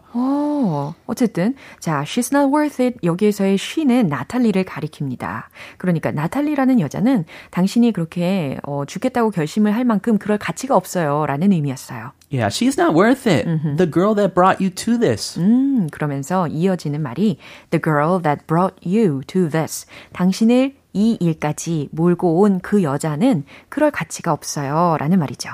어, 0.62 0.94
어쨌든 1.06 1.54
자, 1.78 2.02
she's 2.04 2.34
not 2.34 2.54
worth 2.54 2.82
it. 2.82 2.98
여기에서의 3.02 3.54
she는 3.54 4.08
나탈리를 4.08 4.62
가리킵니다. 4.64 5.44
그러니까 5.78 6.10
나탈리라는 6.10 6.80
여자는 6.80 7.24
당신이 7.50 7.92
그렇게 7.92 8.58
어, 8.64 8.84
죽겠다고 8.84 9.30
결심을 9.30 9.74
할 9.74 9.84
만큼 9.84 10.18
그럴 10.18 10.38
가치가 10.38 10.76
없어요라는 10.76 11.52
의미였어요. 11.52 12.12
Yeah, 12.32 12.48
she's 12.48 12.78
not 12.78 12.94
worth 12.96 13.28
it. 13.28 13.44
The 13.76 13.90
girl 13.90 14.14
that 14.14 14.34
brought 14.34 14.62
you 14.62 14.70
to 14.70 14.98
this. 14.98 15.38
음, 15.40 15.88
그러면서 15.90 16.46
이어지는 16.46 17.00
말이 17.02 17.38
the 17.70 17.82
girl 17.82 18.22
that 18.22 18.46
brought 18.46 18.76
you 18.86 19.22
to 19.26 19.48
this. 19.48 19.86
당신을 20.12 20.76
이 20.92 21.16
일까지 21.20 21.88
몰고 21.92 22.40
온 22.40 22.60
그 22.60 22.82
여자는 22.82 23.44
그럴 23.68 23.90
가치가 23.90 24.32
없어요라는 24.32 25.18
말이죠. 25.18 25.50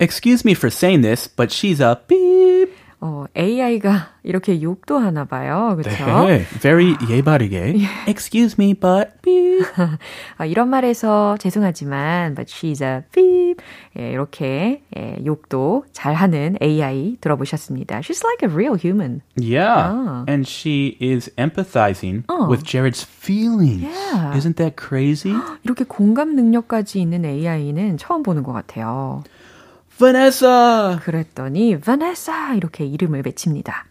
Excuse 0.00 0.42
me 0.44 0.52
for 0.52 0.68
saying 0.70 1.02
this, 1.02 1.28
but 1.28 1.52
she's 1.54 1.80
a 1.80 1.94
beep. 2.08 2.74
어, 3.04 3.24
AI가 3.36 4.10
이렇게 4.22 4.62
욕도 4.62 4.96
하나 4.96 5.24
봐요. 5.24 5.74
그렇죠? 5.76 6.28
네, 6.28 6.44
very 6.60 6.94
예바르게. 7.10 7.74
Excuse 8.06 8.54
me, 8.56 8.74
but 8.74 9.10
beep. 9.22 9.64
아, 10.38 10.46
이런 10.46 10.68
말에서 10.70 11.36
죄송하지만 11.38 12.36
but 12.36 12.46
she's 12.48 12.80
a 12.80 13.02
beep 13.12 13.60
예, 13.98 14.12
이렇게 14.12 14.82
예, 14.96 15.18
욕도 15.26 15.84
잘하는 15.92 16.58
AI 16.62 17.16
들어보셨습니다. 17.20 17.98
She's 18.02 18.22
like 18.24 18.48
a 18.48 18.54
real 18.54 18.76
human. 18.78 19.22
Yeah, 19.36 19.90
Ah. 19.90 20.24
and 20.28 20.46
she 20.48 20.96
is 21.00 21.28
empathizing 21.36 22.22
Oh. 22.28 22.46
with 22.48 22.62
Jared's 22.62 23.02
feelings. 23.02 23.82
Yeah. 23.82 24.36
Isn't 24.38 24.54
that 24.62 24.76
crazy? 24.78 25.34
이렇게 25.64 25.82
공감 25.82 26.36
능력까지 26.36 27.00
있는 27.00 27.24
AI는 27.24 27.98
처음 27.98 28.22
보는 28.22 28.44
것 28.44 28.52
같아요. 28.52 29.24
Vanessa, 30.02 30.98
그랬더니 31.04 31.76
Vanessa 31.80 32.56
이렇게 32.56 32.84
이름을 32.84 33.22
외칩니다. 33.24 33.84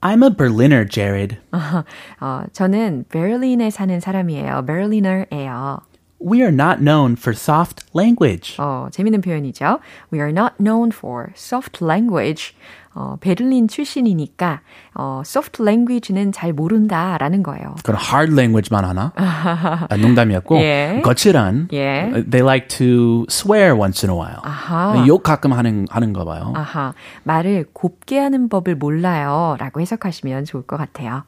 I'm 0.00 0.22
a 0.22 0.30
Berliner, 0.30 0.86
Jared. 0.88 1.38
어, 2.20 2.44
저는 2.52 3.06
베를린에 3.08 3.70
사는 3.70 3.98
사람이에요. 3.98 4.64
베를리너예요. 4.64 5.80
We 6.24 6.42
are 6.42 6.52
not 6.52 6.78
known 6.80 7.16
for 7.16 7.34
soft 7.36 7.84
language. 7.96 8.56
어, 8.58 8.88
재밌는 8.92 9.20
표현이죠. 9.22 9.80
We 10.12 10.20
are 10.20 10.30
not 10.30 10.54
known 10.58 10.90
for 10.92 11.30
soft 11.34 11.82
language. 11.84 12.54
어, 12.94 13.16
베를린 13.20 13.68
출신이니까 13.68 14.60
어, 14.94 15.22
soft 15.24 15.62
language는 15.62 16.30
잘 16.30 16.52
모른다라는 16.52 17.42
거예요. 17.42 17.74
그런 17.84 17.98
hard 18.00 18.32
language만 18.34 18.84
하나? 18.84 19.12
아, 19.16 19.88
농담이었고 19.96 20.58
예. 20.58 21.00
거칠한. 21.02 21.68
예. 21.72 22.10
uh, 22.14 22.30
They 22.30 22.42
like 22.42 22.68
to 22.78 23.24
swear 23.30 23.74
once 23.74 24.06
in 24.06 24.14
a 24.14 24.16
while. 24.16 24.40
아하. 24.44 25.06
욕 25.06 25.22
가끔 25.22 25.52
하는 25.54 25.86
하는가 25.90 26.24
봐요. 26.24 26.52
아하, 26.54 26.92
말을 27.24 27.66
곱게 27.72 28.18
하는 28.18 28.48
법을 28.48 28.76
몰라요. 28.76 29.56
라고 29.58 29.80
해석하시면 29.80 30.44
좋을 30.44 30.64
것 30.64 30.76
같아요. 30.76 31.24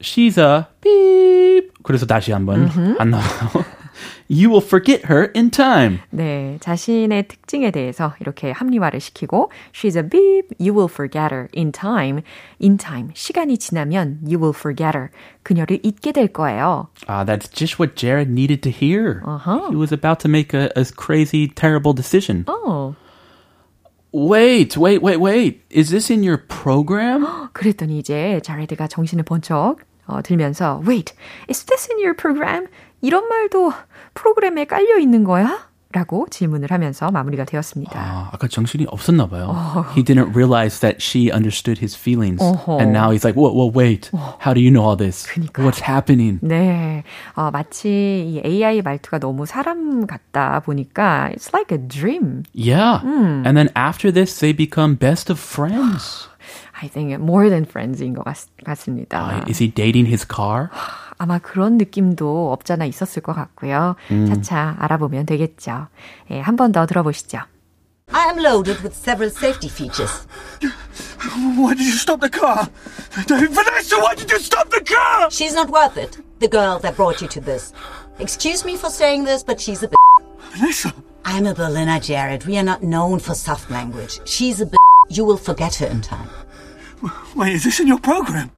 She's 0.00 0.38
a 0.38 0.64
beep. 0.80 1.70
그래서 1.82 2.06
다시 2.06 2.32
한번 2.32 2.68
안 2.98 3.10
나와요. 3.10 3.26
you 4.31 4.49
will 4.49 4.63
forget 4.63 5.05
her 5.09 5.31
in 5.35 5.49
time. 5.51 5.99
네, 6.11 6.57
자신의 6.59 7.27
특징에 7.27 7.71
대해서 7.71 8.13
이렇게 8.19 8.51
합리화를 8.51 8.99
시키고 8.99 9.51
she's 9.73 9.95
a 9.95 10.03
beep, 10.03 10.49
you 10.59 10.73
will 10.73 10.89
forget 10.91 11.33
her 11.33 11.47
in 11.55 11.71
time. 11.71 12.21
in 12.61 12.77
time, 12.77 13.11
시간이 13.13 13.57
지나면 13.57 14.19
you 14.23 14.39
will 14.39 14.53
forget 14.55 14.95
her. 14.95 15.09
그녀를 15.43 15.79
잊게 15.83 16.11
될 16.11 16.27
거예요. 16.27 16.87
Ah, 17.07 17.23
that's 17.23 17.47
just 17.47 17.79
what 17.79 17.95
Jared 17.95 18.29
needed 18.29 18.61
to 18.63 18.69
hear. 18.71 19.21
Uh-huh. 19.25 19.69
He 19.69 19.75
was 19.75 19.91
about 19.91 20.19
to 20.21 20.29
make 20.29 20.53
a, 20.53 20.69
a 20.75 20.85
crazy, 20.95 21.47
terrible 21.47 21.93
decision. 21.93 22.43
어, 22.47 22.95
Wait, 24.13 24.77
wait, 24.77 25.01
wait, 25.01 25.19
wait. 25.19 25.61
Is 25.69 25.89
this 25.91 26.09
in 26.09 26.23
your 26.23 26.37
program? 26.47 27.49
그랬더니 27.53 27.99
이제 27.99 28.39
자레드가 28.43 28.87
정신을 28.87 29.23
번쩍 29.25 29.77
어, 30.07 30.21
들면서 30.21 30.81
Wait, 30.87 31.13
is 31.49 31.65
this 31.65 31.89
in 31.91 31.99
your 31.99 32.15
program? 32.15 32.67
이런 33.02 33.28
말도 33.28 33.72
프로그램에 34.14 34.64
깔려 34.64 34.98
있는 34.98 35.24
거야? 35.24 35.70
라고 35.94 36.26
질문을 36.30 36.70
하면서 36.70 37.10
마무리가 37.10 37.44
되었습니다. 37.44 37.92
아, 38.00 38.30
아까 38.32 38.48
정신이 38.48 38.86
없었나 38.88 39.26
봐요. 39.28 39.54
He 39.94 40.02
didn't 40.02 40.34
realize 40.34 40.80
that 40.80 41.02
she 41.04 41.30
understood 41.30 41.78
his 41.84 41.94
feelings. 41.94 42.42
어허. 42.42 42.80
And 42.80 42.92
now 42.96 43.10
he's 43.10 43.24
like, 43.28 43.36
whoa, 43.36 43.52
whoa, 43.52 43.70
wait. 43.70 44.10
How 44.40 44.54
do 44.54 44.60
you 44.62 44.70
know 44.70 44.82
all 44.82 44.96
this? 44.96 45.28
그니까요. 45.28 45.66
What's 45.66 45.82
happening? 45.86 46.38
네, 46.40 47.04
어, 47.36 47.50
마치 47.50 47.90
이 47.90 48.40
AI 48.42 48.80
말투가 48.80 49.18
너무 49.18 49.44
사람 49.44 50.06
같다 50.06 50.60
보니까 50.60 51.28
it's 51.34 51.52
like 51.52 51.70
a 51.70 51.78
dream. 51.78 52.44
Yeah. 52.54 53.04
And 53.04 53.54
then 53.54 53.68
after 53.76 54.10
this, 54.10 54.40
they 54.40 54.56
become 54.56 54.94
best 54.96 55.28
of 55.30 55.38
friends. 55.38 56.26
I 56.81 56.87
think 56.89 57.13
more 57.21 57.49
than 57.49 57.63
friends인 57.65 58.13
것 58.13 58.23
같, 58.23 58.47
같습니다. 58.65 59.41
Uh, 59.43 59.49
is 59.49 59.59
he 59.61 59.69
dating 59.73 60.07
his 60.07 60.25
car? 60.27 60.69
아마 61.17 61.39
그런 61.39 61.77
느낌도 61.77 62.51
없잖아 62.53 62.85
있었을 62.85 63.21
것 63.23 63.33
같고요. 63.33 63.95
음. 64.11 64.27
차차 64.27 64.75
알아보면 64.79 65.25
되겠죠. 65.25 65.87
예, 66.31 66.39
한 66.39 66.55
번 66.55 66.71
더 66.71 66.85
들어보시죠. 66.85 67.39
I 68.13 68.27
am 68.29 68.37
loaded 68.39 68.81
with 68.83 68.95
several 68.95 69.29
safety 69.29 69.67
features. 69.67 70.27
Why 71.57 71.73
did 71.73 71.85
you 71.85 71.91
stop 71.97 72.21
the 72.21 72.29
car? 72.29 72.69
Vanessa, 73.27 73.97
why 73.99 74.15
did 74.15 74.31
you 74.31 74.39
stop 74.39 74.69
the 74.69 74.79
car? 74.81 75.29
She's 75.29 75.53
not 75.53 75.69
worth 75.69 75.97
it, 75.97 76.17
the 76.39 76.47
girl 76.47 76.79
that 76.79 76.95
brought 76.95 77.21
you 77.21 77.27
to 77.27 77.41
this. 77.41 77.73
Excuse 78.19 78.63
me 78.63 78.77
for 78.77 78.89
saying 78.89 79.25
this, 79.25 79.43
but 79.43 79.59
she's 79.59 79.83
a 79.83 79.89
b. 79.89 79.95
Vanessa. 80.53 80.93
I'm 81.25 81.45
a 81.45 81.53
Berliner, 81.53 81.99
Jared. 81.99 82.45
We 82.45 82.57
are 82.57 82.63
not 82.63 82.81
known 82.81 83.19
for 83.19 83.33
soft 83.35 83.69
language. 83.69 84.21
She's 84.23 84.61
a 84.61 84.65
b. 84.65 84.77
You 85.09 85.25
will 85.25 85.37
forget 85.37 85.75
her 85.75 85.87
in 85.87 85.99
time. 86.01 86.29
Wait, 87.34 87.54
is 87.54 87.64
this 87.64 87.80
in 87.80 87.88
your 87.88 88.00
program? 88.00 88.50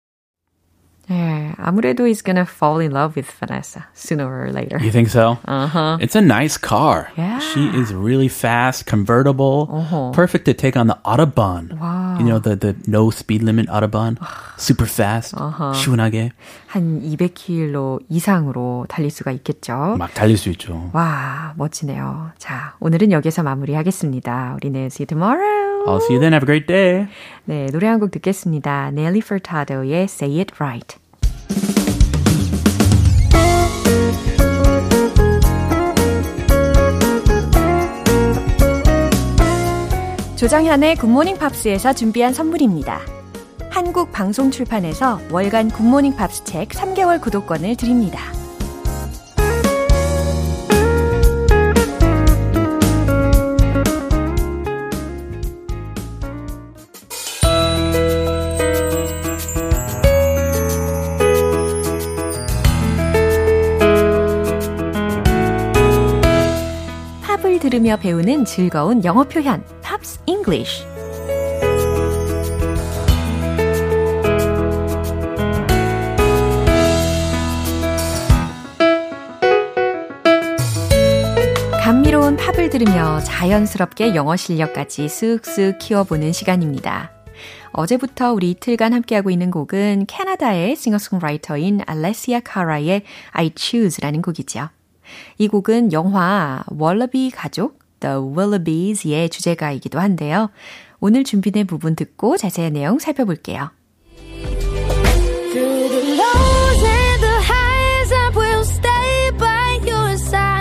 예, 1.11 1.53
아무래도 1.59 2.07
he's 2.07 2.23
gonna 2.23 2.47
fall 2.47 2.81
in 2.81 2.91
love 2.91 3.15
with 3.15 3.31
Vanessa 3.39 3.85
sooner 3.95 4.25
or 4.25 4.51
later. 4.51 4.79
You 4.81 4.91
think 4.91 5.09
so? 5.11 5.37
Uh-huh. 5.45 5.99
It's 6.01 6.17
a 6.17 6.23
nice 6.23 6.57
car. 6.57 7.11
Yeah. 7.17 7.41
She 7.41 7.69
is 7.77 7.93
really 7.93 8.29
fast, 8.29 8.87
convertible, 8.87 9.69
perfect 10.15 10.47
to 10.47 10.55
take 10.55 10.77
on 10.77 10.87
the 10.87 10.97
Autobahn. 11.05 11.79
Wow. 11.79 12.17
You 12.19 12.25
know, 12.25 12.39
the, 12.39 12.57
the 12.57 12.77
no 12.87 13.11
speed 13.11 13.43
limit 13.43 13.69
Autobahn. 13.69 14.17
Super 14.57 14.87
fast. 14.87 15.35
시원하게. 15.75 16.33
한 16.69 17.03
200km 17.03 18.01
이상으로 18.09 18.87
달릴 18.89 19.11
수가 19.11 19.31
있겠죠. 19.33 19.97
막 19.99 20.15
달릴 20.15 20.39
수 20.39 20.49
있죠. 20.51 20.91
와, 20.95 21.53
멋지네요. 21.57 22.31
자, 22.39 22.77
오늘은 22.81 23.13
여기서 23.13 23.43
마무리하겠습니다. 23.43 24.55
우리는 24.57 24.87
see 24.87 25.05
you 25.05 25.07
tomorrow. 25.07 25.74
I'll 25.87 26.01
see 26.01 26.15
you 26.15 26.21
then. 26.21 26.33
Have 26.33 26.45
a 26.45 26.47
great 26.47 26.67
day. 26.67 27.07
네, 27.45 27.67
노래 27.71 27.87
한 27.89 28.01
곡 28.01 28.11
듣겠습니다. 28.11 28.89
Nelly 28.93 29.21
Furtado의 29.21 30.05
Say 30.05 30.39
It 30.41 30.55
Right. 30.59 30.97
조정현의 40.37 40.97
굿모닝 40.97 41.39
팝스에서 41.39 41.93
준비한 41.95 42.35
선물입니다. 42.35 43.01
한국 43.71 44.13
방송 44.13 44.51
출판에서 44.51 45.21
월간 45.31 45.71
굿모닝 45.71 46.17
팝스 46.17 46.45
책 46.45 46.69
3개월 46.71 47.21
구독권을 47.21 47.77
드립니다. 47.77 48.21
들으며 67.75 67.97
배우는 67.97 68.45
즐거운 68.45 69.03
영어 69.03 69.25
표현, 69.25 69.65
Pops 69.83 70.21
English. 70.27 70.85
감미로운 81.83 82.37
팝을 82.37 82.71
들으며 82.71 83.19
자연스럽게 83.25 84.15
영어 84.15 84.37
실력까지 84.37 85.07
쓱쓱 85.07 85.79
키워보는 85.81 86.31
시간입니다. 86.31 87.11
어제부터 87.73 88.33
우리 88.33 88.53
이틀간 88.53 88.93
함께하고 88.93 89.31
있는 89.31 89.51
곡은 89.51 90.05
캐나다의 90.07 90.77
싱어송라이터인 90.77 91.81
알레시아 91.85 92.39
카라의 92.45 93.03
I 93.33 93.51
Choose라는 93.57 94.23
곡이죠. 94.23 94.69
이 95.39 95.49
곡은 95.49 95.93
영화 95.93 96.65
월러비 96.69 97.31
가족 97.31 97.79
The 98.01 98.17
Willoughbys의 98.17 99.31
주제가이기도 99.31 99.99
한데요. 99.99 100.51
오늘 101.01 101.25
준비된 101.25 101.67
부분 101.67 101.97
듣고 101.97 102.37
자세한 102.37 102.75
내용 102.75 102.99
살펴볼게요. 102.99 103.71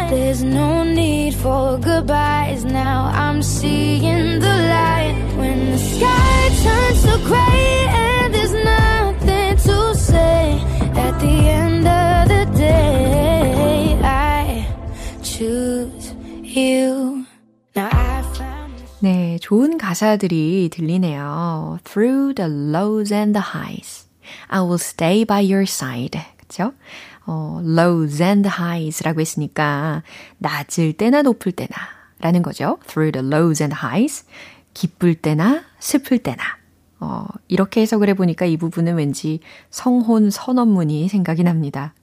There's 0.10 0.44
no 0.44 0.84
need 0.84 1.34
for 1.34 1.80
goodbyes 1.80 2.66
now. 2.66 3.10
I'm 3.14 3.42
seeing 3.42 4.40
the 4.40 4.48
light 4.48 5.16
when 5.38 5.72
the 5.72 5.78
sky 5.78 6.50
turns 6.64 7.02
to 7.04 7.18
gray 7.26 7.88
and 7.90 8.34
there's 8.34 8.54
nothing 8.54 9.58
to 9.58 9.96
say. 9.96 10.62
At 10.96 11.20
the 11.20 11.50
end 11.50 11.73
you. 16.56 17.26
네, 19.00 19.38
좋은 19.42 19.78
가사들이 19.78 20.70
들리네요. 20.72 21.80
Through 21.84 22.36
the 22.36 22.50
lows 22.50 23.14
and 23.14 23.34
the 23.34 23.44
highs, 23.54 24.08
I 24.48 24.62
will 24.62 24.80
stay 24.80 25.26
by 25.26 25.44
your 25.44 25.64
side. 25.64 26.20
그쵸? 26.38 26.74
어, 27.26 27.62
lows 27.64 28.22
and 28.22 28.48
highs라고 28.48 29.20
했으니까 29.22 30.04
낮을 30.38 30.94
때나 30.94 31.22
높을 31.22 31.52
때나 31.52 31.76
라는 32.20 32.42
거죠. 32.42 32.80
Through 32.88 33.12
the 33.12 33.28
lows 33.28 33.62
and 33.62 33.76
highs, 33.76 34.26
기쁠 34.74 35.16
때나 35.16 35.64
슬플 35.80 36.20
때나. 36.20 36.63
어, 37.04 37.28
이렇게 37.50 37.82
해석을 37.82 38.08
해보니까 38.10 38.46
이 38.46 38.56
부분은 38.56 38.96
왠지 38.96 39.42
성혼 39.70 40.30
선언문이 40.30 41.10
생각이 41.10 41.44
납니다. 41.44 41.94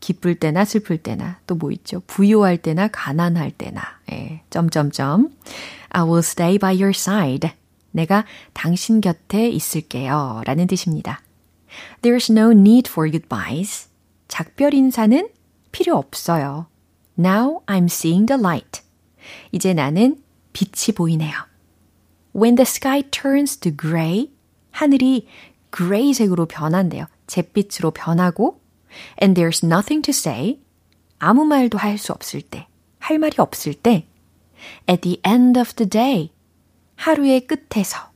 기쁠 0.00 0.34
때나 0.34 0.66
슬플 0.66 0.98
때나 0.98 1.38
또 1.46 1.54
뭐 1.54 1.70
있죠? 1.72 2.00
부유할 2.06 2.58
때나 2.58 2.88
가난할 2.88 3.52
때나. 3.52 3.80
예, 4.12 4.42
점점점. 4.50 5.30
I 5.88 6.02
will 6.02 6.18
stay 6.18 6.58
by 6.58 6.74
your 6.74 6.90
side. 6.90 7.50
내가 7.92 8.26
당신 8.52 9.00
곁에 9.00 9.48
있을게요. 9.48 10.42
라는 10.44 10.66
뜻입니다. 10.66 11.22
There's 12.02 12.30
no 12.30 12.50
need 12.52 12.90
for 12.90 13.10
goodbyes. 13.10 13.88
작별 14.28 14.74
인사는 14.74 15.28
필요 15.72 15.96
없어요. 15.96 16.66
Now 17.18 17.60
I'm 17.66 17.84
seeing 17.84 18.26
the 18.26 18.38
light. 18.38 18.82
이제 19.52 19.72
나는 19.72 20.18
빛이 20.52 20.94
보이네요. 20.94 21.32
When 22.36 22.56
the 22.56 22.66
sky 22.66 23.02
turns 23.10 23.56
to 23.60 23.72
gray, 23.74 24.30
하늘이 24.70 25.26
gray색으로 25.70 26.46
변한대요. 26.46 27.06
잿빛으로 27.26 27.92
변하고, 27.92 28.60
and 29.22 29.40
there's 29.40 29.64
nothing 29.64 30.02
to 30.02 30.10
say, 30.10 30.60
아무 31.18 31.44
말도 31.44 31.78
할 31.78 31.98
수 31.98 32.12
없을 32.12 32.42
때, 32.42 32.66
할 32.98 33.18
말이 33.18 33.36
없을 33.38 33.74
때, 33.74 34.06
at 34.88 35.02
the 35.02 35.20
end 35.26 35.58
of 35.58 35.74
the 35.74 35.88
day, 35.88 36.30
하루의 36.96 37.46
끝에서, 37.46 38.10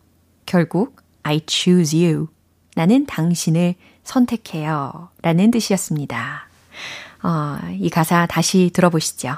결국 0.47 0.97
I 1.23 1.41
choose 1.47 2.05
you. 2.05 2.29
나는 2.75 3.07
당신을 3.07 3.77
선택해요. 4.03 5.11
라는 5.23 5.51
뜻이었습니다. 5.51 6.49
어, 7.23 7.59
이 7.79 7.89
가사 7.89 8.27
다시 8.27 8.71
들어보시죠. 8.75 9.37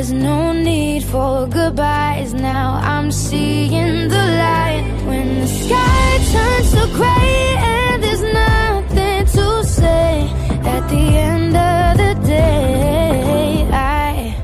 There's 0.00 0.12
no 0.12 0.54
need 0.54 1.04
for 1.04 1.46
goodbyes 1.46 2.32
now. 2.32 2.80
I'm 2.82 3.12
seeing 3.12 4.08
the 4.08 4.16
light 4.16 4.82
when 5.04 5.40
the 5.40 5.46
sky 5.46 6.18
turns 6.32 6.72
to 6.72 6.86
gray 6.96 7.56
and 7.60 8.02
there's 8.02 8.22
nothing 8.22 9.26
to 9.26 9.62
say. 9.62 10.24
At 10.64 10.88
the 10.88 11.04
end 11.20 11.54
of 11.54 11.98
the 12.00 12.14
day, 12.26 13.68
I 13.70 14.34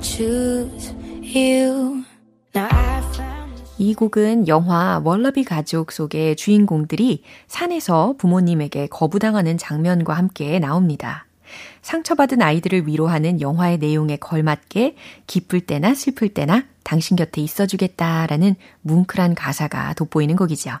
choose 0.00 0.94
you. 1.20 2.04
Now 2.54 2.68
I 2.70 3.02
found. 3.12 3.62
이 3.78 3.94
곡은 3.94 4.46
영화 4.46 5.02
월러비 5.02 5.42
가족 5.42 5.90
속의 5.90 6.36
주인공들이 6.36 7.24
산에서 7.48 8.14
부모님에게 8.16 8.86
거부당하는 8.86 9.58
장면과 9.58 10.12
함께 10.14 10.60
나옵니다. 10.60 11.26
상처받은 11.82 12.42
아이들을 12.42 12.86
위로하는 12.86 13.40
영화의 13.40 13.78
내용에 13.78 14.16
걸맞게 14.16 14.96
기쁠 15.26 15.60
때나 15.62 15.94
슬플 15.94 16.30
때나 16.30 16.64
당신 16.82 17.16
곁에 17.16 17.40
있어주겠다라는 17.40 18.56
뭉클한 18.82 19.34
가사가 19.34 19.94
돋보이는 19.94 20.36
곡이죠. 20.36 20.72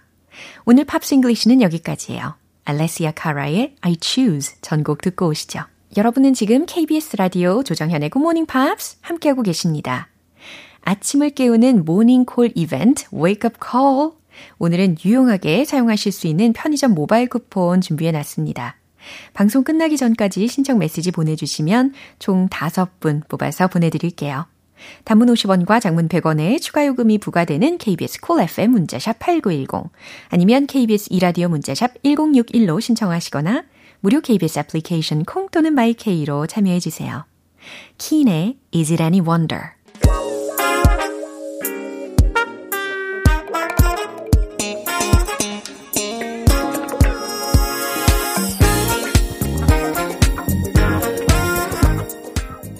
오늘 0.64 0.84
Pops 0.84 1.05
English는 1.05 1.62
여기까지예요. 1.62 2.34
알레시아 2.64 3.12
카라의 3.12 3.76
I 3.80 3.96
Choose 4.00 4.56
전곡 4.60 5.02
듣고 5.02 5.28
오시죠. 5.28 5.60
여러분은 5.96 6.34
지금 6.34 6.66
KBS 6.66 7.16
라디오 7.16 7.62
조정현의 7.62 8.10
Morning 8.14 8.46
Pops 8.50 8.98
함께하고 9.00 9.42
계십니다. 9.42 10.08
아침을 10.82 11.30
깨우는 11.30 11.84
모닝콜 11.84 12.52
이벤트 12.54 13.04
Wake 13.14 13.48
Up 13.48 13.58
Call 13.60 14.12
오늘은 14.58 14.96
유용하게 15.04 15.64
사용하실 15.64 16.12
수 16.12 16.26
있는 16.26 16.52
편의점 16.52 16.94
모바일 16.94 17.28
쿠폰 17.28 17.80
준비해 17.80 18.12
놨습니다. 18.12 18.79
방송 19.32 19.64
끝나기 19.64 19.96
전까지 19.96 20.46
신청 20.48 20.78
메시지 20.78 21.10
보내주시면 21.10 21.94
총 22.18 22.48
5분 22.48 23.28
뽑아서 23.28 23.68
보내드릴게요. 23.68 24.46
단문 25.04 25.28
50원과 25.28 25.80
장문 25.80 26.08
100원의 26.08 26.60
추가 26.60 26.86
요금이 26.86 27.18
부과되는 27.18 27.78
KBS 27.78 28.20
콜 28.20 28.36
cool 28.36 28.48
FM 28.48 28.70
문자샵 28.70 29.18
8910 29.18 29.90
아니면 30.28 30.66
KBS 30.66 31.08
이라디오 31.10 31.48
문자샵 31.48 32.02
1061로 32.02 32.80
신청하시거나 32.80 33.64
무료 34.00 34.20
KBS 34.20 34.60
애플리케이션 34.60 35.24
콩 35.24 35.48
또는 35.50 35.74
마이케이로 35.74 36.46
참여해 36.46 36.80
주세요. 36.80 37.24
It 38.72 39.02
Any 39.02 39.20
Wonder 39.20 39.72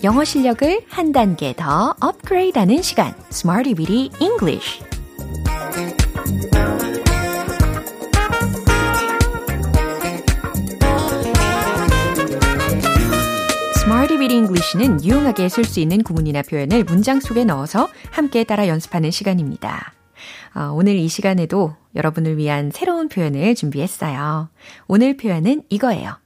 영어 0.03 0.25
실력을 0.25 0.81
한 0.89 1.13
단계 1.13 1.53
더 1.55 1.95
업그레이드하는 2.01 2.81
시간, 2.81 3.15
Smarty 3.31 3.75
Weedy 3.79 4.11
English. 4.21 4.83
Weedy 14.21 14.37
English는 14.37 15.03
유용하게 15.03 15.49
쓸 15.49 15.65
수 15.65 15.81
있는 15.81 16.03
구문이나 16.03 16.43
표현을 16.43 16.85
문장 16.85 17.21
속에 17.21 17.45
넣어서 17.45 17.89
함께 18.11 18.45
따라 18.45 18.69
연습하는 18.69 19.11
시간입니다. 19.11 19.95
어, 20.55 20.73
오늘 20.75 20.97
이 20.97 21.09
시간에도 21.09 21.75
여러분을 21.95 22.37
위한 22.37 22.71
새로운 22.71 23.09
표현을 23.09 23.55
준비했어요. 23.55 24.51
오늘 24.89 25.17
표현은 25.17 25.63
이거예요. 25.71 26.17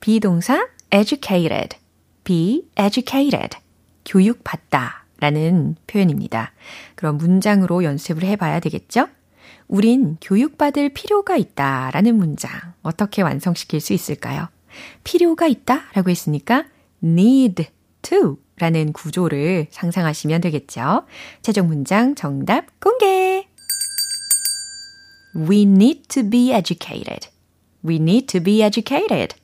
비동사 0.00 0.66
educated, 0.90 1.76
be 2.24 2.64
educated, 2.78 3.58
교육받다 4.04 5.06
라는 5.20 5.76
표현입니다. 5.86 6.52
그럼 6.94 7.18
문장으로 7.18 7.84
연습을 7.84 8.22
해봐야 8.24 8.60
되겠죠? 8.60 9.08
우린 9.66 10.16
교육받을 10.20 10.90
필요가 10.90 11.36
있다 11.36 11.90
라는 11.92 12.16
문장 12.16 12.50
어떻게 12.82 13.22
완성시킬 13.22 13.80
수 13.80 13.92
있을까요? 13.92 14.48
필요가 15.04 15.46
있다 15.46 15.84
라고 15.92 16.10
했으니까 16.10 16.64
need 17.02 17.66
to 18.02 18.38
라는 18.56 18.92
구조를 18.92 19.68
상상하시면 19.70 20.40
되겠죠? 20.40 21.04
최종 21.42 21.68
문장 21.68 22.14
정답 22.14 22.80
공개! 22.80 23.46
We 25.34 25.62
need 25.62 26.08
to 26.08 26.28
be 26.28 26.52
educated. 26.52 27.28
We 27.84 27.96
need 27.96 28.26
to 28.26 28.42
be 28.42 28.62
educated. 28.62 29.36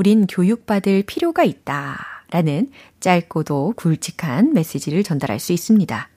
우린 0.00 0.26
교육받을 0.26 1.02
필요가 1.02 1.44
있다. 1.44 2.24
라는 2.30 2.70
짧고도 3.00 3.74
굵직한 3.76 4.54
메시지를 4.54 5.02
전달할 5.02 5.38
수 5.38 5.52
있습니다. 5.52 6.08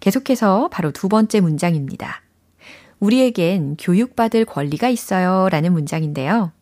계속해서 0.00 0.70
바로 0.72 0.92
두 0.92 1.10
번째 1.10 1.40
문장입니다. 1.40 2.22
우리에겐 3.00 3.76
교육받을 3.78 4.46
권리가 4.46 4.88
있어요. 4.88 5.50
라는 5.50 5.74
문장인데요. 5.74 6.52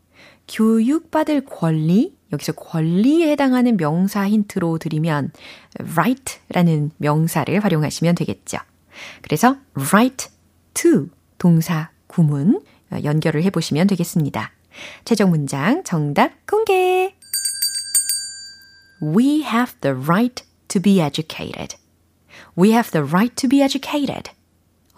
교육받을 0.48 1.44
권리? 1.44 2.16
여기서 2.32 2.50
권리에 2.54 3.30
해당하는 3.30 3.76
명사 3.76 4.28
힌트로 4.28 4.78
드리면 4.78 5.30
right 5.92 6.40
라는 6.48 6.90
명사를 6.96 7.62
활용하시면 7.62 8.16
되겠죠. 8.16 8.58
그래서 9.22 9.56
right 9.76 10.28
to 10.74 11.06
동사 11.38 11.90
구문 12.08 12.60
연결을 13.04 13.44
해보시면 13.44 13.86
되겠습니다. 13.86 14.50
최종 15.04 15.30
문장 15.30 15.82
정답 15.84 16.46
공개. 16.46 17.14
We 19.02 19.42
have 19.42 19.74
the 19.80 19.96
right 19.96 20.44
to 20.68 20.80
be 20.80 21.00
educated. 21.00 21.76
We 22.56 22.70
have 22.70 22.90
the 22.90 23.06
right 23.06 23.34
to 23.36 23.48
be 23.48 23.62
educated. 23.62 24.30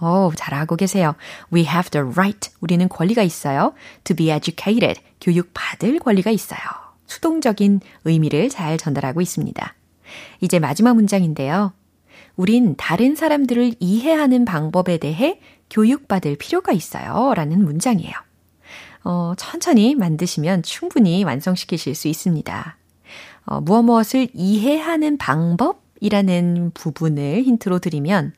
오, 0.01 0.33
잘하고 0.35 0.77
계세요. 0.77 1.15
We 1.53 1.63
have 1.63 1.91
the 1.91 2.05
right. 2.05 2.51
우리는 2.61 2.89
권리가 2.89 3.23
있어요. 3.23 3.75
To 4.05 4.17
be 4.17 4.31
educated. 4.31 5.01
교육받을 5.21 6.01
권리가 6.01 6.31
있어요. 6.31 6.59
수동적인 7.07 7.81
의미를 8.05 8.49
잘 8.49 8.79
전달하고 8.79 9.21
있습니다. 9.21 9.75
이제 10.41 10.59
마지막 10.59 10.95
문장인데요. 10.95 11.73
우린 12.37 12.75
다른 12.77 13.15
사람들을 13.15 13.75
이해하는 13.79 14.45
방법에 14.45 14.99
대해 14.99 15.41
교육받을 15.71 16.37
필요가 16.37 16.73
있어요. 16.73 17.35
라는 17.35 17.65
문장이에요. 17.65 18.13
어, 19.05 19.35
천천히 19.37 19.95
만드시면 19.95 20.63
충분히 20.63 21.25
완성시키실 21.25 21.95
수 21.95 22.09
있습니다. 22.09 22.77
어, 23.47 23.61
무엇 23.61 23.83
무엇을 23.83 24.29
이해하는 24.33 25.19
방법이라는 25.19 26.71
부분을 26.75 27.43
힌트로 27.43 27.81
드리면 27.81 28.35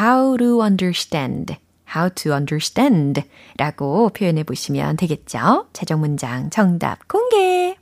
how 0.00 0.36
to 0.36 0.62
understand, 0.62 1.56
how 1.94 2.10
to 2.10 2.32
understand 2.32 3.22
라고 3.56 4.08
표현해 4.10 4.42
보시면 4.42 4.96
되겠죠. 4.96 5.68
최종 5.72 6.00
문장 6.00 6.50
정답 6.50 7.06
공개! 7.06 7.76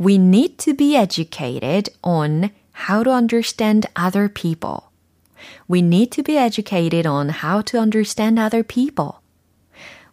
We 0.00 0.14
need 0.14 0.58
to 0.58 0.74
be 0.74 0.96
educated 0.96 1.92
on 2.02 2.50
how 2.88 3.02
to 3.02 3.12
understand 3.12 3.88
other 3.98 4.32
people. 4.32 4.88
We 5.68 5.80
need 5.80 6.10
to 6.12 6.22
be 6.22 6.36
educated 6.36 7.06
on 7.06 7.30
how 7.30 7.62
to 7.62 7.80
understand 7.80 8.38
other 8.38 8.62
people. 8.62 9.20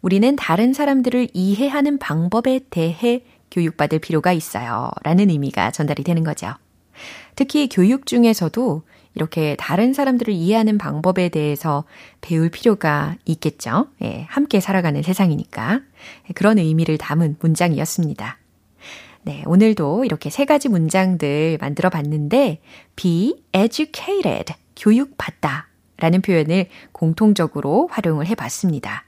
우리는 0.05 0.35
다른 0.35 0.71
사람들을 0.71 1.29
이해하는 1.33 1.97
방법에 1.97 2.59
대해 2.69 3.23
교육받을 3.49 3.97
필요가 3.97 4.33
있어요. 4.33 4.91
라는 5.01 5.31
의미가 5.31 5.71
전달이 5.71 6.03
되는 6.03 6.23
거죠. 6.23 6.53
특히 7.35 7.67
교육 7.67 8.05
중에서도 8.05 8.83
이렇게 9.15 9.55
다른 9.57 9.93
사람들을 9.93 10.31
이해하는 10.31 10.77
방법에 10.77 11.29
대해서 11.29 11.85
배울 12.21 12.51
필요가 12.51 13.15
있겠죠. 13.25 13.87
예, 14.03 14.27
함께 14.29 14.59
살아가는 14.59 15.01
세상이니까. 15.01 15.81
그런 16.35 16.59
의미를 16.59 16.99
담은 16.99 17.37
문장이었습니다. 17.39 18.37
네, 19.23 19.41
오늘도 19.47 20.05
이렇게 20.05 20.29
세 20.29 20.45
가지 20.45 20.69
문장들 20.69 21.57
만들어 21.59 21.89
봤는데, 21.89 22.61
be 22.95 23.41
educated, 23.55 24.53
교육받다 24.75 25.67
라는 25.97 26.21
표현을 26.21 26.67
공통적으로 26.91 27.87
활용을 27.91 28.27
해 28.27 28.35
봤습니다. 28.35 29.03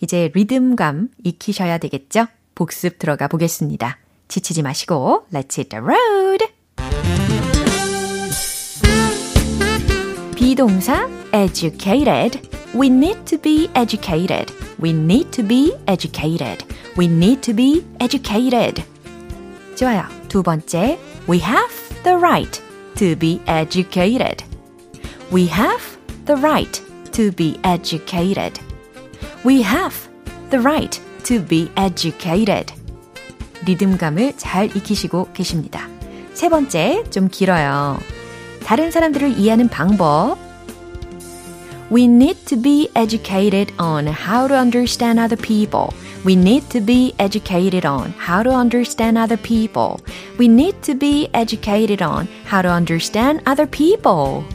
이제 0.00 0.30
리듬감 0.34 1.08
익히셔야 1.24 1.78
되겠죠? 1.78 2.26
복습 2.54 2.98
들어가 2.98 3.28
보겠습니다. 3.28 3.98
지치지 4.28 4.62
마시고 4.62 5.26
Let's 5.32 5.58
hit 5.58 5.68
the 5.68 5.84
road! 5.84 6.46
비동사 10.34 11.08
educated 11.32 12.40
We 12.74 12.88
need 12.88 13.24
to 13.24 13.38
be 13.38 13.70
educated. 13.74 14.52
We 14.78 14.90
need 14.90 15.30
to 15.30 15.46
be 15.46 15.72
educated. 15.86 16.66
We 16.98 17.06
need 17.06 17.40
to 17.42 17.54
be 17.54 17.86
educated. 18.00 18.84
좋아요. 19.76 20.04
두 20.28 20.42
번째 20.42 20.98
We 21.28 21.40
have 21.40 21.72
the 22.02 22.18
right 22.18 22.60
to 22.96 23.16
be 23.16 23.40
educated. 23.46 24.44
We 25.32 25.48
have 25.48 25.82
the 26.26 26.40
right 26.40 26.82
to 27.12 27.30
be 27.32 27.58
educated. 27.64 28.65
We 29.45 29.63
have 29.63 29.95
the 30.49 30.59
right 30.61 31.01
to 31.23 31.45
be 31.45 31.69
educated. 31.75 32.73
리듬감을 33.65 34.33
잘 34.37 34.75
익히시고 34.75 35.29
계십니다. 35.33 35.87
세 36.33 36.49
번째, 36.49 37.03
좀 37.09 37.29
길어요. 37.29 37.99
다른 38.63 38.91
사람들을 38.91 39.37
이해하는 39.37 39.67
방법. 39.69 40.37
We 41.91 42.05
need 42.05 42.45
to 42.45 42.61
be 42.61 42.89
educated 42.95 43.73
on 43.77 44.07
how 44.07 44.47
to 44.47 44.55
understand 44.55 45.19
other 45.19 45.35
people. 45.35 45.89
We 46.23 46.35
need 46.35 46.69
to 46.69 46.79
be 46.79 47.13
educated 47.17 47.85
on 47.85 48.13
how 48.17 48.43
to 48.43 48.51
understand 48.51 49.17
other 49.17 49.35
people. 49.35 49.97
We 50.39 50.47
need 50.47 50.81
to 50.83 50.95
be 50.95 51.29
educated 51.33 52.01
on 52.01 52.27
how 52.45 52.61
to 52.61 52.69
understand 52.69 53.41
other 53.45 53.67
people. 53.67 54.45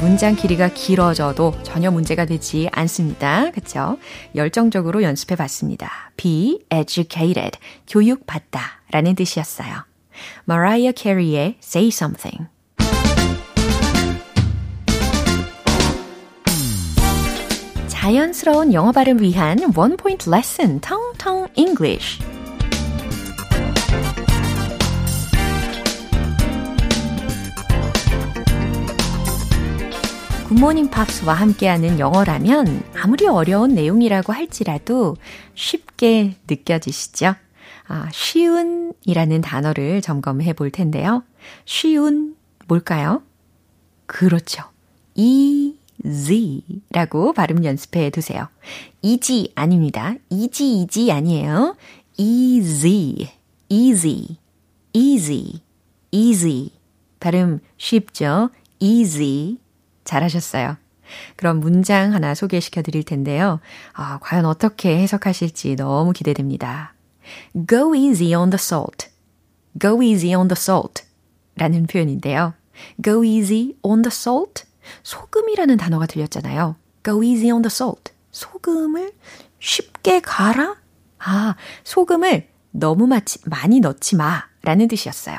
문장 0.00 0.34
길이가 0.34 0.68
길어져도 0.68 1.54
전혀 1.62 1.90
문제가 1.90 2.24
되지 2.24 2.68
않습니다. 2.72 3.50
그쵸? 3.50 3.98
열정적으로 4.34 5.02
연습해 5.02 5.36
봤습니다. 5.36 6.10
be 6.16 6.60
educated, 6.72 7.58
교육받다 7.86 8.82
라는 8.90 9.14
뜻이었어요. 9.14 9.84
Mariah 10.48 10.94
Carey의 10.96 11.56
Say 11.62 11.88
Something. 11.88 12.46
자연스러운 17.88 18.72
영어 18.72 18.92
발음 18.92 19.20
위한 19.20 19.58
원 19.76 19.96
포인트 19.96 20.28
레슨 20.30 20.80
텅텅 20.80 21.48
English. 21.56 22.33
굿모닝 30.54 30.88
팝스와 30.90 31.34
함께하는 31.34 31.98
영어라면 31.98 32.84
아무리 33.02 33.26
어려운 33.26 33.74
내용이라고 33.74 34.32
할지라도 34.32 35.16
쉽게 35.56 36.36
느껴지시죠? 36.48 37.34
아, 37.88 38.08
쉬운이라는 38.12 39.40
단어를 39.40 40.00
점검해 40.00 40.52
볼 40.52 40.70
텐데요. 40.70 41.24
쉬운 41.64 42.36
뭘까요? 42.68 43.24
그렇죠. 44.06 44.62
easy라고 46.04 47.32
발음 47.32 47.64
연습해 47.64 48.10
두세요. 48.10 48.46
easy 49.02 49.48
아닙니다. 49.56 50.14
easy 50.30 50.82
easy 50.82 51.10
아니에요. 51.10 51.74
easy, 52.16 53.28
easy, 53.68 54.38
easy, 54.92 55.62
easy. 56.12 56.70
발음 57.18 57.58
쉽죠? 57.76 58.50
easy. 58.78 59.63
잘하셨어요. 60.04 60.76
그럼 61.36 61.60
문장 61.60 62.14
하나 62.14 62.34
소개시켜 62.34 62.82
드릴 62.82 63.02
텐데요. 63.02 63.60
아, 63.92 64.18
과연 64.22 64.46
어떻게 64.46 64.98
해석하실지 64.98 65.76
너무 65.76 66.12
기대됩니다. 66.12 66.94
Go 67.68 67.94
easy 67.94 68.34
on 68.34 68.50
the 68.50 68.58
salt. 68.58 69.08
Go 69.80 70.02
easy 70.02 70.34
on 70.34 70.48
the 70.48 70.58
salt. 70.58 71.04
라는 71.56 71.86
표현인데요. 71.86 72.54
Go 73.02 73.24
easy 73.24 73.74
on 73.82 74.02
the 74.02 74.12
salt. 74.12 74.64
소금이라는 75.02 75.76
단어가 75.76 76.06
들렸잖아요. 76.06 76.76
Go 77.04 77.22
easy 77.22 77.50
on 77.50 77.62
the 77.62 77.70
salt. 77.70 78.12
소금을 78.32 79.12
쉽게 79.60 80.20
가라? 80.20 80.76
아, 81.18 81.54
소금을 81.84 82.48
너무 82.72 83.06
많이 83.06 83.80
넣지 83.80 84.16
마. 84.16 84.44
라는 84.62 84.88
뜻이었어요. 84.88 85.38